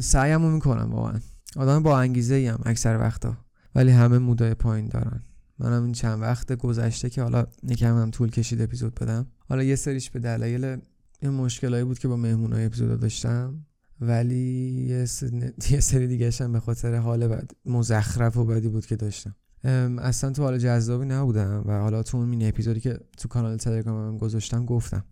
سعیمو 0.00 0.50
می‌کنم 0.50 0.92
واقعا. 0.92 1.20
آدم 1.56 1.82
با 1.82 2.00
انگیزه 2.00 2.34
ایم 2.34 2.58
اکثر 2.64 2.98
وقتا 2.98 3.36
ولی 3.74 3.90
همه 3.90 4.18
مودای 4.18 4.54
پایین 4.54 4.88
دارن. 4.88 5.22
منم 5.58 5.84
این 5.84 5.92
چند 5.92 6.22
وقت 6.22 6.52
گذشته 6.52 7.10
که 7.10 7.22
حالا 7.22 7.46
یکم 7.62 7.96
هم 7.96 8.10
طول 8.10 8.30
کشید 8.30 8.62
اپیزود 8.62 8.94
بدم. 8.94 9.26
حالا 9.48 9.62
یه 9.62 9.76
سریش 9.76 10.10
به 10.10 10.18
دلایل 10.18 10.80
این 11.20 11.30
مشکلایی 11.30 11.84
بود 11.84 11.98
که 11.98 12.08
با 12.08 12.16
مهمونای 12.16 12.64
اپیزود 12.64 13.00
داشتم 13.00 13.66
ولی 14.00 14.86
یه 14.88 15.04
سری, 15.04 16.00
یه 16.00 16.06
دیگه 16.06 16.30
هم 16.40 16.52
به 16.52 16.60
خاطر 16.60 16.94
حال 16.94 17.28
بد 17.28 17.50
مزخرف 17.64 18.36
و 18.36 18.44
بدی 18.44 18.68
بود 18.68 18.86
که 18.86 18.96
داشتم. 18.96 19.36
اصلا 19.64 20.32
تو 20.32 20.42
حال 20.42 20.58
جذابی 20.58 21.06
نبودم 21.06 21.62
و 21.66 21.80
حالا 21.80 22.02
تو 22.02 22.16
اون 22.16 22.28
مینی 22.28 22.48
اپیزودی 22.48 22.80
که 22.80 23.00
تو 23.18 23.28
کانال 23.28 23.56
تلگرامم 23.56 24.18
گذاشتم 24.18 24.66
گفتم. 24.66 25.04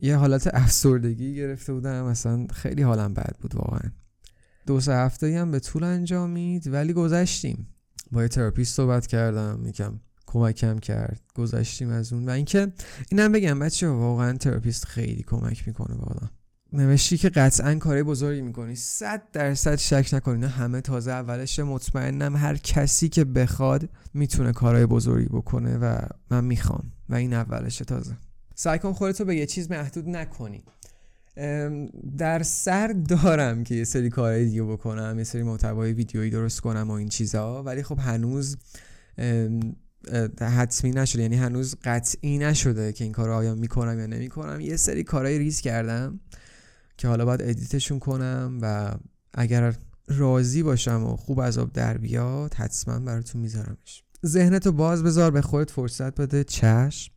یه 0.00 0.16
حالت 0.16 0.50
افسردگی 0.54 1.34
گرفته 1.34 1.72
بودم 1.72 2.04
اصلا 2.04 2.46
خیلی 2.46 2.82
حالم 2.82 3.14
بد 3.14 3.36
بود 3.40 3.54
واقعا. 3.54 3.90
دو 4.66 4.80
سه 4.80 4.92
هفته 4.92 5.38
هم 5.38 5.50
به 5.50 5.60
طول 5.60 5.84
انجامید 5.84 6.66
ولی 6.66 6.92
گذشتیم. 6.92 7.68
با 8.12 8.22
یه 8.22 8.28
تراپیست 8.28 8.74
صحبت 8.74 9.06
کردم 9.06 9.66
یکم 9.66 10.00
کمکم 10.26 10.78
کرد 10.78 11.20
گذشتیم 11.34 11.90
از 11.90 12.12
اون. 12.12 12.28
و 12.28 12.30
اینکه 12.30 12.72
اینم 13.10 13.32
بگم 13.32 13.58
بچه‌ها 13.58 13.88
واقعا 13.88 14.36
تراپیست 14.36 14.84
خیلی 14.84 15.22
کمک 15.22 15.68
می‌کنه 15.68 15.96
به 15.96 16.02
آدم 16.02 16.30
نوشتی 16.72 17.18
که 17.18 17.28
قطعا 17.28 17.74
کارهای 17.74 18.02
بزرگی 18.02 18.40
می‌کنی. 18.40 18.76
صد 18.76 19.22
درصد 19.32 19.76
شک 19.76 20.08
نکنین 20.12 20.44
همه 20.44 20.80
تازه 20.80 21.10
اولش 21.10 21.58
مطمئنم 21.58 22.36
هر 22.36 22.56
کسی 22.56 23.08
که 23.08 23.24
بخواد 23.24 23.88
می‌تونه 24.14 24.52
کارهای 24.52 24.86
بزرگی 24.86 25.28
بکنه 25.28 25.78
و 25.78 25.98
من 26.30 26.44
می‌خوام. 26.44 26.92
و 27.08 27.14
این 27.14 27.34
اولشه 27.34 27.84
تازه. 27.84 28.16
سعی 28.54 28.78
کن 28.78 28.92
خودتو 28.92 29.24
به 29.24 29.36
یه 29.36 29.46
چیز 29.46 29.70
محدود 29.70 30.08
نکنی. 30.08 30.62
در 32.18 32.42
سر 32.42 32.88
دارم 32.88 33.64
که 33.64 33.74
یه 33.74 33.84
سری 33.84 34.10
کارهای 34.10 34.44
دیگه 34.44 34.62
بکنم 34.62 35.14
یه 35.18 35.24
سری 35.24 35.42
محتوای 35.42 35.92
ویدیویی 35.92 36.30
درست 36.30 36.60
کنم 36.60 36.90
و 36.90 36.92
این 36.92 37.08
چیزها 37.08 37.62
ولی 37.62 37.82
خب 37.82 37.98
هنوز 37.98 38.56
حتمی 40.40 40.90
نشده. 40.90 41.22
یعنی 41.22 41.36
هنوز 41.36 41.74
قطعی 41.84 42.38
نشده 42.38 42.92
که 42.92 43.04
این 43.04 43.12
کار 43.12 43.30
آیا 43.30 43.54
می‌کنم 43.54 43.98
یا 43.98 44.06
نمی‌کنم. 44.06 44.60
یه 44.60 44.76
سری 44.76 45.04
کارهای 45.04 45.38
ریز 45.38 45.60
کردم. 45.60 46.20
که 46.98 47.08
حالا 47.08 47.24
باید 47.24 47.42
ادیتشون 47.42 47.98
کنم 47.98 48.58
و 48.62 48.94
اگر 49.34 49.74
راضی 50.08 50.62
باشم 50.62 51.04
و 51.04 51.16
خوب 51.16 51.40
از 51.40 51.58
آب 51.58 51.72
در 51.72 51.98
بیاد 51.98 52.54
حتما 52.54 52.98
براتون 52.98 53.40
میذارمش. 53.40 54.02
ذهنتو 54.26 54.72
باز 54.72 55.02
بذار 55.02 55.30
به 55.30 55.42
خودت 55.42 55.70
فرصت 55.70 56.20
بده 56.20 56.44
چشم. 56.44 57.12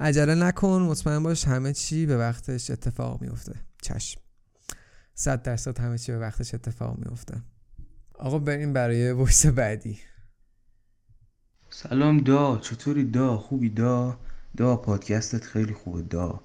عجله 0.00 0.34
نکن 0.34 0.82
مطمئن 0.82 1.22
باش 1.22 1.48
همه 1.48 1.72
چی 1.72 2.06
به 2.06 2.16
وقتش 2.16 2.70
اتفاق 2.70 3.22
میفته 3.22 3.54
چشم. 3.82 4.20
صد 5.14 5.42
درصد 5.42 5.78
همه 5.78 5.98
چی 5.98 6.12
به 6.12 6.18
وقتش 6.18 6.54
اتفاق 6.54 6.98
میفته 6.98 7.42
آقا 8.18 8.38
بریم 8.38 8.72
برای 8.72 9.12
ویس 9.12 9.46
بعدی. 9.46 9.98
سلام 11.70 12.18
دا. 12.18 12.58
چطوری؟ 12.58 13.04
دا. 13.04 13.36
خوبی؟ 13.38 13.68
دا. 13.68 14.18
دا 14.56 14.76
پادکستت 14.76 15.44
خیلی 15.44 15.72
خوبه. 15.72 16.02
دا. 16.02 16.40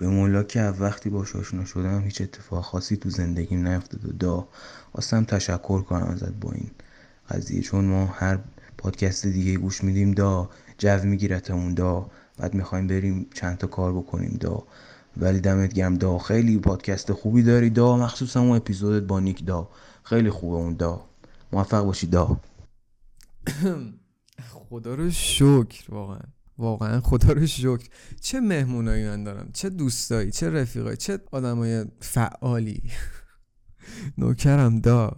به 0.00 0.08
مولا 0.08 0.42
که 0.42 0.60
از 0.60 0.80
وقتی 0.80 1.10
باش 1.10 1.36
آشنا 1.36 1.64
شدم 1.64 2.02
هیچ 2.02 2.20
اتفاق 2.20 2.64
خاصی 2.64 2.96
تو 2.96 3.10
زندگیم 3.10 3.68
نیفتاد 3.68 4.04
و 4.04 4.12
دا 4.12 4.48
خواستم 4.92 5.24
تشکر 5.24 5.82
کنم 5.82 6.06
ازت 6.06 6.32
با 6.32 6.52
این 6.52 6.70
قضیه. 7.30 7.62
چون 7.62 7.84
ما 7.84 8.06
هر 8.06 8.38
پادکست 8.78 9.26
دیگه 9.26 9.56
گوش 9.56 9.84
میدیم 9.84 10.12
دا 10.12 10.50
جو 10.78 11.04
میگیرتمون 11.04 11.74
دا. 11.74 12.10
بعد 12.38 12.54
می‌خوایم 12.54 12.86
بریم 12.86 13.26
چند 13.34 13.58
تا 13.58 13.66
کار 13.66 13.92
بکنیم 13.92 14.36
دا. 14.40 14.62
ولی 15.16 15.40
دمت 15.40 15.72
گرم 15.72 15.94
دا. 15.94 16.18
خیلی 16.18 16.58
پادکست 16.58 17.12
خوبی 17.12 17.42
داری 17.42 17.70
دا. 17.70 17.96
مخصوصا 17.96 18.40
اون 18.40 18.56
اپیزودت 18.56 19.06
با 19.06 19.20
نیک 19.20 19.46
دا. 19.46 19.68
خیلی 20.02 20.30
خوبه 20.30 20.56
اون 20.56 20.74
دا. 20.74 21.04
موفق 21.52 21.84
باشی 21.84 22.06
دا. 22.06 22.40
خدا 24.70 24.94
رو 24.94 25.10
شکر 25.10 25.94
واقعا. 25.94 26.39
واقعا 26.60 27.00
خدا 27.00 27.32
رو 27.32 27.46
شکر. 27.46 27.88
چه 28.20 28.40
مهمونایی 28.40 29.06
من 29.06 29.24
دارم 29.24 29.50
چه 29.52 29.70
دوستایی 29.70 30.30
چه 30.30 30.50
رفیقایی 30.50 30.96
چه 30.96 31.18
آدمای 31.32 31.84
فعالی. 32.00 32.82
نوکرم 34.18 34.80
دا. 34.80 35.16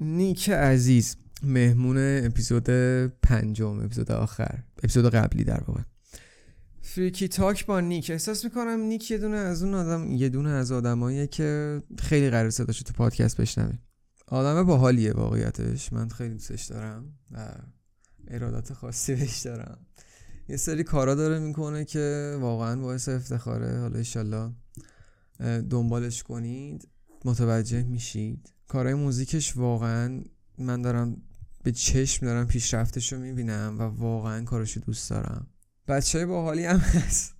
نیک 0.00 0.50
عزیز 0.50 1.16
مهمون 1.42 1.96
اپیزود 1.98 2.70
پنجم 3.22 3.80
اپیزود 3.80 4.12
آخر 4.12 4.58
اپیزود 4.78 5.14
قبلی 5.14 5.44
در 5.44 5.62
واقع. 5.66 5.80
فریکی 6.82 7.28
تاک 7.28 7.66
با 7.66 7.80
نیک. 7.80 8.10
احساس 8.10 8.44
می‌کنم 8.44 8.80
نیک 8.80 9.10
یه 9.10 9.18
دونه 9.18 9.36
از 9.36 9.62
اون 9.62 9.74
آدم 9.74 10.12
یه 10.12 10.28
دونه 10.28 10.50
از 10.50 10.72
آدماییه 10.72 11.26
که 11.26 11.82
خیلی 11.98 12.30
قرار 12.30 12.50
صداشو 12.50 12.84
تو 12.84 12.92
پادکست 12.92 13.40
بشنویم. 13.40 13.78
آدم 14.26 14.66
باحالیه 14.66 15.12
واقعیتش. 15.12 15.92
من 15.92 16.08
خیلی 16.08 16.34
دوستش 16.34 16.64
دارم 16.64 17.14
و 17.30 17.48
ارادات 18.28 18.72
خاصی 18.72 19.14
بهش 19.14 19.38
دارم. 19.38 19.78
یه 20.50 20.56
سری 20.56 20.84
کارا 20.84 21.14
داره 21.14 21.38
می‌کنه 21.38 21.84
که 21.84 22.36
واقعا 22.40 22.80
باعث 22.80 23.08
افتخاره. 23.08 23.78
حالا 23.78 23.98
ایشالله 23.98 24.52
دنبالش 25.70 26.22
کنید 26.22 26.88
متوجه 27.24 27.82
میشید. 27.82 28.52
کارهای 28.68 28.94
موزیکش 28.94 29.56
واقعا 29.56 30.24
من 30.58 30.82
دارم 30.82 31.16
به 31.64 31.72
چشم 31.72 32.26
دارم 32.26 32.46
پیشرفتش 32.46 33.12
رو 33.12 33.18
می‌بینم 33.18 33.76
و 33.78 33.82
واقعا 33.82 34.44
کارشو 34.44 34.80
دوست 34.80 35.10
دارم. 35.10 35.46
بچه 35.88 36.18
های 36.18 36.26
باحالی 36.26 36.64
هم 36.64 36.78
هست. 36.78 37.34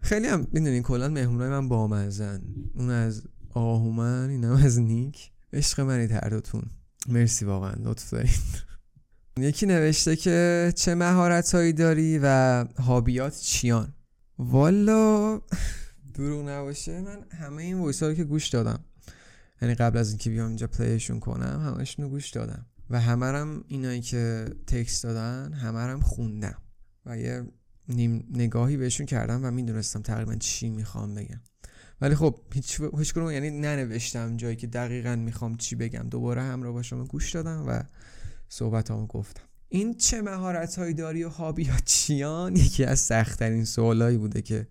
خیلی 0.00 0.26
هم 0.26 0.46
می‌دونین 0.52 0.82
کلا 0.82 1.08
مهمونای 1.08 1.48
من 1.48 1.68
بامزن. 1.68 2.42
اون 2.74 2.90
از 2.90 3.22
آقا 3.50 3.78
هومن 3.78 4.30
اینم 4.30 4.52
از 4.52 4.78
نیک. 4.78 5.30
عشق 5.52 5.80
منید 5.80 6.10
هر 6.10 6.28
دوتون. 6.28 6.62
مرسی 7.08 7.44
واقعا 7.44 7.74
لطف 7.78 8.10
دارید 8.10 8.67
یکی 9.42 9.66
نوشته 9.66 10.16
که 10.16 10.72
چه 10.76 10.94
مهارت 10.94 11.54
هایی 11.54 11.72
داری 11.72 12.20
و 12.22 12.64
هابیات 12.78 13.40
چیان؟ 13.40 13.94
والا 14.38 15.40
دروغ 16.14 16.48
نباشه 16.48 17.00
من 17.00 17.18
همه 17.38 17.62
این 17.62 17.80
ویس 17.80 18.02
رو 18.02 18.14
که 18.14 18.24
گوش 18.24 18.48
دادم. 18.48 18.84
یعنی 19.62 19.74
قبل 19.74 19.98
از 19.98 20.08
اینکه 20.08 20.30
بیام 20.30 20.48
اینجا 20.48 20.66
پلیشون 20.66 21.20
کنم 21.20 21.74
همشون 21.74 22.04
رو 22.04 22.10
گوش 22.10 22.30
دادم. 22.30 22.66
و 22.90 23.00
همه 23.00 23.26
رم 23.26 23.64
اینایی 23.68 24.00
که 24.00 24.46
تکست 24.66 25.02
دادن 25.02 25.52
همه 25.52 25.78
رم 25.78 26.00
خوندم. 26.00 26.62
و 27.06 27.18
یه 27.18 27.44
نیم 27.88 28.28
نگاهی 28.30 28.76
بهشون 28.76 29.06
کردم 29.06 29.44
و 29.44 29.50
می‌دونستم 29.50 30.02
تقریبا 30.02 30.34
چی 30.34 30.68
می‌خوام 30.68 31.14
بگم. 31.14 31.40
ولی 32.00 32.14
خب 32.14 32.40
هیچ 32.54 32.80
هیچ 32.98 33.16
یعنی 33.16 33.50
ننوشتم 33.50 34.36
جایی 34.36 34.56
که 34.56 34.66
دقیقا 34.66 35.16
می‌خوام 35.16 35.56
چی 35.56 35.76
بگم. 35.76 36.08
دوباره 36.08 36.42
همراه 36.42 36.72
با 36.72 36.82
شما 36.82 37.04
گوش 37.04 37.34
دادم 37.34 37.64
و 37.66 37.82
صحبتامو 38.48 39.06
گفتم. 39.06 39.42
این 39.68 39.94
چه 39.94 40.22
مهارت 40.22 40.78
هایی 40.78 40.94
داری 40.94 41.24
و 41.24 41.28
هابیات 41.28 41.84
چیان؟ 41.84 42.56
یکی 42.56 42.84
از 42.84 43.00
سختترین 43.00 43.64
سوالایی 43.64 44.18
بوده 44.18 44.42
که 44.42 44.68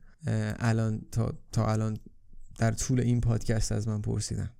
الان 0.59 1.01
تا, 1.11 1.33
تا 1.51 1.71
الان 1.71 1.97
در 2.57 2.71
طول 2.71 2.99
این 2.99 3.21
پادکست 3.21 3.71
از 3.71 3.87
من 3.87 4.01
پرسیدن. 4.01 4.51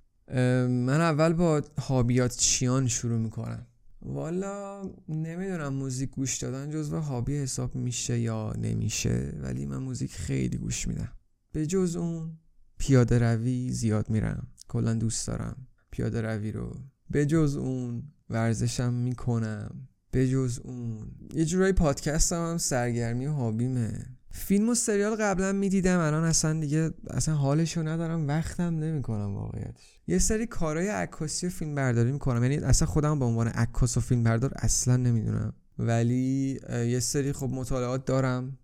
من 0.68 1.00
اول 1.00 1.32
با 1.32 1.62
هابیات 1.78 2.36
چیان 2.36 2.88
شروع 2.88 3.18
می‌کنم. 3.18 3.66
والا 4.02 4.82
نمی‌دونم 5.08 5.74
موزیک 5.74 6.10
گوش 6.10 6.36
دادن 6.36 6.70
جزو 6.70 7.00
هابی 7.00 7.36
حساب 7.36 7.74
میشه 7.74 8.18
یا 8.18 8.52
نمیشه 8.58 9.38
ولی 9.42 9.66
من 9.66 9.76
موزیک 9.76 10.12
خیلی 10.12 10.56
گوش 10.56 10.88
میدم. 10.88 11.12
به 11.52 11.66
جز 11.66 11.96
اون 11.96 12.38
پیاده 12.78 13.18
روی 13.18 13.70
زیاد 13.70 14.10
میرم. 14.10 14.46
کلا 14.68 14.94
دوست 14.94 15.26
دارم 15.26 15.66
پیاده 15.90 16.20
روی 16.20 16.52
رو. 16.52 16.76
به 17.10 17.26
جز 17.26 17.56
اون 17.56 18.02
ورزشم 18.30 18.92
می‌کنم. 18.92 19.88
به 20.10 20.28
جز 20.28 20.60
اون. 20.64 21.10
یه 21.34 21.44
جورایی 21.44 21.72
پادکستم 21.72 22.50
هم 22.50 22.58
سرگرمی 22.58 23.26
و 23.26 23.32
هابیمه. 23.32 24.06
فیلم 24.30 24.68
و 24.68 24.74
سریال 24.74 25.16
قبلا 25.16 25.52
می‌دیدم 25.52 25.98
الان 25.98 26.24
اصلا 26.24 26.60
دیگه 26.60 26.90
اصلا 27.10 27.34
حالشو 27.34 27.82
ندارم 27.82 28.28
وقتم 28.28 28.78
نمی‌کنم 28.78 29.34
واقعیتش. 29.34 30.00
یه 30.06 30.18
سری 30.18 30.46
کارهای 30.46 30.88
عکاسی 30.88 31.46
و 31.46 31.50
فیلم 31.50 31.74
برداری 31.74 32.12
می‌کنم. 32.12 32.42
یعنی 32.42 32.56
اصلا 32.56 32.88
خودم 32.88 33.18
به 33.18 33.24
عنوان 33.24 33.48
عکاس 33.48 33.96
و 33.96 34.00
فیلم 34.00 34.22
بردار 34.22 34.52
اصلا 34.56 34.96
نمی‌دونم. 34.96 35.52
ولی 35.78 36.60
یه 36.70 37.00
سری 37.00 37.32
خب 37.32 37.48
مطالعات 37.48 38.04
دارم. 38.04 38.58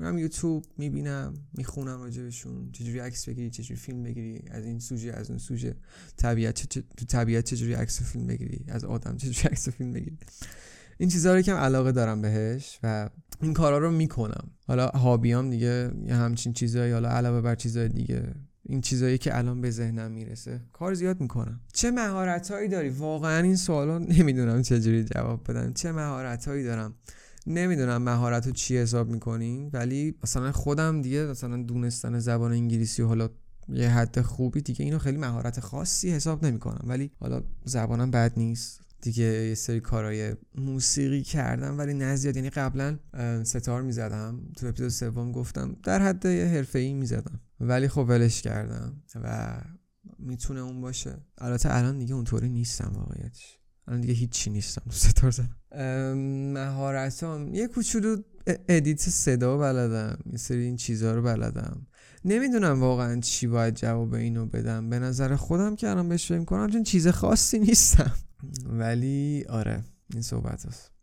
هم 0.00 0.18
یوتیوب 0.18 0.64
می‌بینم 0.78 1.34
می‌خونم 1.52 2.02
راجبشون 2.02 2.72
چجوری 2.72 2.98
عکس 2.98 3.28
بگیری 3.28 3.50
چجوری 3.50 3.80
فیلم 3.80 4.02
بگیری 4.02 4.42
از 4.50 4.64
این 4.64 4.78
سوژه 4.78 5.12
از 5.12 5.30
اون 5.30 5.38
سوژه. 5.38 5.76
طبیعت 6.16 6.66
تو 6.96 7.04
طبیعت 7.08 7.44
چجوری 7.44 7.74
عکس 7.74 8.00
و 8.00 8.04
فیلم 8.04 8.26
بگیری 8.26 8.64
از 8.68 8.84
آدم 8.84 9.16
چجوری 9.16 9.48
عکس 9.48 9.68
و 9.68 9.70
فیلم 9.70 9.92
بگیری. 9.92 10.18
این 10.98 11.08
چیزها 11.08 11.34
رو 11.34 11.42
کم 11.42 11.56
علاقه 11.56 11.92
دارم 11.92 12.22
بهش 12.22 12.78
و 12.82 13.10
این 13.42 13.54
کارا 13.54 13.78
رو 13.78 13.90
می‌کنم. 13.90 14.50
حالا 14.66 14.86
هابیام 14.88 15.50
دیگه 15.50 15.90
یه 16.04 16.14
همچین 16.14 16.52
چیزایی 16.52 16.92
حالا 16.92 17.08
علاوه 17.08 17.40
بر 17.40 17.54
چیزای 17.54 17.88
دیگه 17.88 18.34
این 18.62 18.80
چیزایی 18.80 19.18
که 19.18 19.38
الان 19.38 19.60
به 19.60 19.70
ذهنم 19.70 20.12
می‌رسه 20.12 20.60
کار 20.72 20.94
زیاد 20.94 21.20
می‌کنم. 21.20 21.60
چه 21.72 21.90
مهارت 21.90 22.50
هایی 22.50 22.68
داری؟ 22.68 22.88
واقعا 22.88 23.42
این 23.42 23.56
سوالا 23.56 23.98
نمی‌دونم 23.98 24.62
چجوری 24.62 25.04
جواب 25.04 25.50
بدم. 25.50 25.72
چه 25.72 25.92
مهارت 25.92 26.48
هایی 26.48 26.64
دارم؟ 26.64 26.94
نمی‌دونم 27.46 28.02
مهارت 28.02 28.46
رو 28.46 28.52
چی 28.52 28.78
حساب 28.78 29.08
می‌کنین 29.08 29.70
ولی 29.72 30.14
مثلا 30.22 30.52
خودم 30.52 31.02
دیگه 31.02 31.26
مثلا 31.26 31.62
دونستن 31.62 32.18
زبان 32.18 32.52
انگلیسی 32.52 33.02
و 33.02 33.06
حالا 33.06 33.28
یه 33.68 33.88
حد 33.88 34.20
خوبی 34.20 34.60
دیگه 34.60 34.84
اینو 34.84 34.98
خیلی 34.98 35.18
مهارت 35.18 35.60
خاصی 35.60 36.10
حساب 36.10 36.44
نمی‌کنم. 36.44 36.84
ولی 36.84 37.10
حالا 37.20 37.42
زبانم 37.64 38.10
بد 38.10 38.32
نیست. 38.36 38.80
دیگه 39.02 39.24
یه 39.24 39.54
سری 39.54 39.80
کارهای 39.80 40.34
موسیقی 40.54 41.22
کردم 41.22 41.78
ولی 41.78 41.94
نه 41.94 42.16
زیاد. 42.16 42.36
یعنی 42.36 42.50
قبلا 42.50 42.98
ستار 43.44 43.82
می‌زدم. 43.82 44.40
تو 44.56 44.66
اپیزود 44.66 44.88
سوم 44.88 45.32
گفتم 45.32 45.76
در 45.82 46.02
حد 46.02 46.24
یه 46.24 46.46
حرفه‌ای 46.46 46.92
می‌زدم. 46.92 47.40
ولی 47.60 47.88
خب 47.88 48.04
ولش 48.08 48.42
کردم 48.42 49.02
و 49.14 49.60
می‌تونه 50.18 50.60
اون 50.60 50.80
باشه. 50.80 51.16
البته 51.38 51.76
الان 51.76 51.98
دیگه 51.98 52.14
اونطوری 52.14 52.48
نیستم 52.48 52.92
واقعیتش. 52.94 53.59
الان 53.86 54.00
دیگه 54.00 54.14
هیچی 54.14 54.50
نیستم 54.50 54.82
تو 54.84 54.96
ستار 54.96 55.30
زدم 55.30 55.56
مهارتام 56.52 57.54
یه 57.54 57.68
کوچولو 57.68 58.16
ادیت 58.68 59.00
صدا 59.00 59.56
بلدم. 59.56 60.18
یه 60.32 60.38
سری 60.38 60.64
این 60.64 60.76
چیزها 60.76 61.12
رو 61.12 61.22
بلدم. 61.22 61.86
نمی‌دونم 62.24 62.80
واقعا 62.80 63.20
چی 63.20 63.46
باید 63.46 63.74
جواب 63.74 64.14
اینو 64.14 64.46
بدم. 64.46 64.90
به 64.90 64.98
نظر 64.98 65.36
خودم 65.36 65.76
که 65.76 65.88
الان 65.88 66.08
بهش 66.08 66.28
فکر 66.28 66.44
کنم 66.44 66.70
چون 66.70 66.82
چیز 66.82 67.08
خاصی 67.08 67.58
نیستم. 67.58 68.12
ولی 68.80 69.44
آره 69.48 69.84
این 70.12 70.22
صحبت 70.22 70.66
هست 70.66 70.99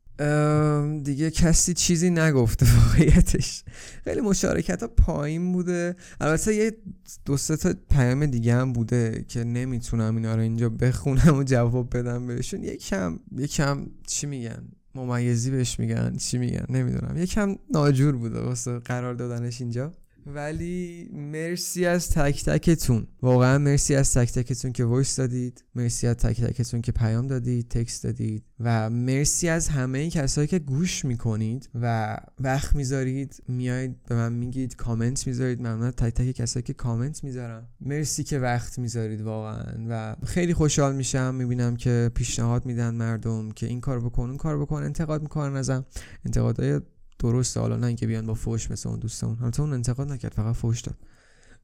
دیگه 1.04 1.32
کسی 1.32 1.74
چیزی 1.74 2.10
نگفته 2.10 2.66
واقعیتش. 2.76 3.64
خیلی 4.04 4.22
مشارکت 4.22 4.82
ها 4.82 4.88
پایین 4.88 5.52
بوده. 5.54 5.96
البته 6.22 6.56
یه 6.56 6.78
دو 7.26 7.38
سه 7.38 7.58
تا 7.58 7.74
پیام 7.90 8.26
دیگه 8.26 8.56
هم 8.56 8.74
بوده 8.74 9.26
که 9.28 9.44
نمی‌تونم 9.44 10.16
اینا 10.16 10.36
رو 10.36 10.42
اینجا 10.42 10.70
بخونم 10.70 11.38
و 11.38 11.44
جواب 11.44 11.98
بدم 11.98 12.28
بهشون. 12.28 12.64
یکم 12.64 13.20
یکم 13.38 13.86
چی 14.08 14.28
میگن؟ 14.28 14.68
ممیزی 14.96 15.52
بهش 15.52 15.80
میگن. 15.80 16.16
چی 16.16 16.38
میگن؟ 16.38 16.66
نمی‌دونم. 16.70 17.18
یکم 17.18 17.56
ناجور 17.74 18.16
بوده 18.16 18.40
واسه 18.40 18.80
قرار 18.80 19.14
دادنش 19.14 19.62
اینجا. 19.62 19.92
ولی 20.36 21.10
مرسی 21.14 21.86
از 21.86 22.10
تک 22.10 22.46
تکتون. 22.46 23.08
واقعا 23.22 23.58
مرسی 23.58 23.96
از 23.96 24.14
تک 24.14 24.32
تکتون 24.32 24.72
که 24.72 24.86
voice 24.86 25.16
دادید. 25.16 25.64
مرسی 25.76 26.08
از 26.08 26.16
تک 26.16 26.42
تکتون 26.42 26.82
که 26.82 26.92
پیام 26.92 27.28
دادید 27.28 27.68
text 27.70 28.04
دادید. 28.04 28.44
و 28.60 28.90
مرسی 28.90 29.50
از 29.50 29.68
همه 29.68 30.10
کسایی 30.10 30.48
که 30.48 30.60
گوش 30.60 31.06
می‌کنید 31.06 31.70
و 31.76 32.18
وقت 32.40 32.76
می‌ذارید. 32.76 33.44
میایید 33.48 34.04
به 34.04 34.16
من 34.16 34.34
میگید 34.34 34.76
کامنت 34.76 35.28
می‌ذارید. 35.28 35.60
ممنون 35.60 35.92
تک 35.92 36.14
تک 36.14 36.32
کسایی 36.32 36.64
که 36.64 36.74
کامنت 36.74 37.24
می‌ذارن 37.24 37.68
مرسی 37.82 38.24
که 38.24 38.40
وقت 38.40 38.80
می‌ذارید 38.80 39.22
واقعا. 39.22 39.64
و 39.90 40.16
خیلی 40.26 40.54
خوشحال 40.54 40.96
میشم. 40.96 41.36
می‌بینم 41.36 41.76
که 41.76 42.12
پیشنهاد 42.16 42.66
میدن 42.66 42.96
مردم 42.96 43.52
که 43.52 43.68
این 43.68 43.82
کار 43.82 44.00
بکن 44.00 44.24
اون 44.24 44.38
کار 44.38 44.60
بکن. 44.60 44.84
انتقاد 44.84 45.22
می‌کنن 45.22 45.56
ازم. 45.56 45.86
انتقادهای 46.26 46.82
درسته 47.20 47.60
حالا 47.60 47.78
نه 47.78 47.88
اینکه 47.88 48.08
بیان 48.08 48.26
با 48.26 48.34
فوش 48.34 48.72
مثل 48.72 48.90
اون 48.90 49.00
دوستمون. 49.00 49.38
البته 49.42 49.62
اون 49.62 49.74
انتقاد 49.74 50.12
نکرد 50.12 50.34
فقط 50.34 50.56
فوش 50.56 50.82
داد. 50.82 50.96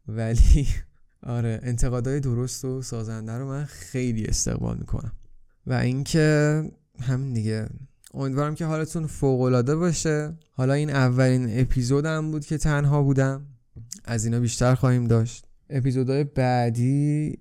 ولی 0.07 0.67
آره 1.23 1.59
انتقادهای 1.63 2.19
درست 2.19 2.65
و 2.65 2.81
سازنده 2.81 3.37
رو 3.37 3.47
من 3.47 3.65
خیلی 3.65 4.25
استقبال 4.25 4.77
می‌کنم. 4.77 5.11
و 5.67 5.73
اینکه 5.73 6.63
همین 7.01 7.33
دیگه. 7.33 7.67
امیدوارم 8.13 8.55
که 8.55 8.65
حالتون 8.65 9.07
فوق 9.07 9.41
العاده 9.41 9.75
باشه. 9.75 10.33
حالا 10.51 10.73
این 10.73 10.89
اولین 10.89 11.59
اپیزودم 11.59 12.31
بود 12.31 12.45
که 12.45 12.57
تنها 12.57 13.03
بودم. 13.03 13.45
از 14.05 14.25
اینا 14.25 14.39
بیشتر 14.39 14.75
خواهیم 14.75 15.07
داشت. 15.07 15.45
اپیزودهای 15.69 16.23
بعدی 16.23 17.37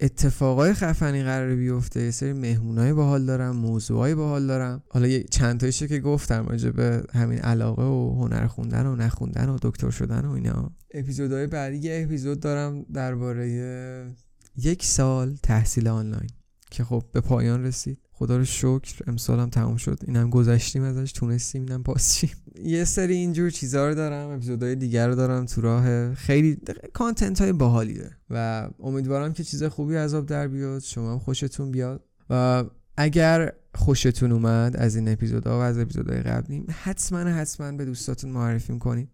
اتفاقای 0.00 0.74
خفنی 0.74 1.22
قرار 1.22 1.54
بیفته. 1.54 2.02
یه 2.02 2.10
سری 2.10 2.32
مهمونای 2.32 2.92
باحال 2.92 3.26
دارم 3.26 3.56
موضوعای 3.56 4.14
باحال 4.14 4.46
دارم. 4.46 4.82
حالا 4.88 5.06
یه 5.06 5.22
چند 5.22 5.60
تایشو 5.60 5.86
که 5.86 6.00
گفتم 6.00 6.46
راجع 6.46 6.70
به 6.70 7.02
همین 7.12 7.38
علاقه 7.38 7.82
و 7.82 8.14
هنر 8.22 8.46
خوندن 8.46 8.86
و 8.86 8.96
نخوندن 8.96 9.48
و 9.48 9.58
دکتر 9.62 9.90
شدن 9.90 10.24
و 10.24 10.30
اینا. 10.30 10.70
اپیزودهای 10.94 11.46
بعدی 11.46 11.76
یه 11.76 12.02
اپیزود 12.04 12.40
دارم 12.40 12.82
درباره 12.82 14.16
یک 14.56 14.84
سال 14.84 15.36
تحصیل 15.42 15.88
آنلاین 15.88 16.30
که 16.70 16.84
خب 16.84 17.04
به 17.12 17.20
پایان 17.20 17.64
رسید. 17.64 17.98
خدا 18.12 18.36
رو 18.36 18.44
شکر 18.44 19.02
امسالم 19.06 19.50
تموم 19.50 19.76
شد. 19.76 19.98
اینم 20.06 20.30
گذشتیم 20.30 20.82
ازش 20.82 21.12
تونستیم 21.12 21.62
اینم 21.62 21.82
پاسچیم 21.82 22.30
یه 22.64 22.84
سری 22.84 23.14
اینجور 23.14 23.50
چیزا 23.50 23.88
رو 23.88 23.94
دارم 23.94 24.30
اپیزودهای 24.30 24.74
دیگر 24.74 25.08
رو 25.08 25.14
دارم 25.14 25.46
تو 25.46 25.60
راه 25.60 26.14
خیلی 26.14 26.58
کانتنت 26.92 27.40
های 27.40 27.52
باحالیه 27.52 28.10
و 28.30 28.68
امیدوارم 28.80 29.32
که 29.32 29.44
چیز 29.44 29.64
خوبی 29.64 29.96
از 29.96 30.14
آب 30.14 30.26
در 30.26 30.48
بیاد. 30.48 30.82
شما 30.82 31.12
هم 31.12 31.18
خوشتون 31.18 31.70
بیاد. 31.70 32.04
و 32.30 32.64
اگر 32.96 33.52
خوشتون 33.74 34.32
اومد 34.32 34.76
از 34.76 34.96
این 34.96 35.08
اپیزودها 35.08 35.58
و 35.58 35.62
از 35.62 35.78
اپیزودهای 35.78 36.20
قبلی 36.20 36.64
حتما 36.70 37.18
حتما 37.18 37.72
به 37.72 37.84
دوستاتون 37.84 38.30
معرفی 38.30 38.72
می‌کنید 38.72 39.08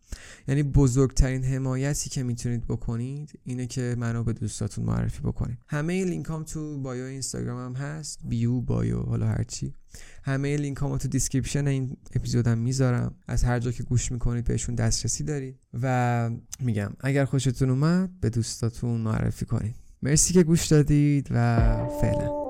یعنی 0.48 0.62
بزرگترین 0.62 1.44
حمایتی 1.44 2.10
که 2.10 2.22
می‌تونید 2.22 2.66
بکنید 2.66 3.40
اینه 3.44 3.66
که 3.66 3.96
منو 3.98 4.24
به 4.24 4.32
دوستاتون 4.32 4.84
معرفی 4.84 5.22
بکنید. 5.22 5.58
همه 5.68 6.04
لینک 6.04 6.26
هم 6.28 6.42
تو 6.42 6.78
bio 6.78 7.04
اینستاگرام 7.04 7.76
هم 7.76 7.82
هست. 7.82 8.20
بیو 8.24 8.60
bio 8.60 8.98
حالا 8.98 9.26
هرچی 9.26 9.74
همه 10.24 10.56
لینک 10.56 10.78
هم 10.82 10.96
تو 10.96 11.08
description 11.08 11.66
این 11.66 11.96
اپیزودم 12.14 12.58
می‌ذارم. 12.58 13.14
از 13.28 13.44
هر 13.44 13.58
جا 13.58 13.70
که 13.72 13.82
گوش 13.82 14.12
می‌کنید 14.12 14.44
بهشون 14.44 14.74
دسترسی 14.74 15.24
دارید. 15.24 15.58
و 15.82 16.30
میگم 16.60 16.90
اگر 17.00 17.24
خوشتون 17.24 17.70
اومد 17.70 18.10
به 18.20 18.30
دوستاتون 18.30 19.00
معرفی 19.00 19.46
کنید. 19.46 19.74
مرسی 20.02 20.34
که 20.34 20.42
گوش 20.42 20.66
دادید 20.66 21.28
و 21.30 21.66
فعلا. 22.00 22.41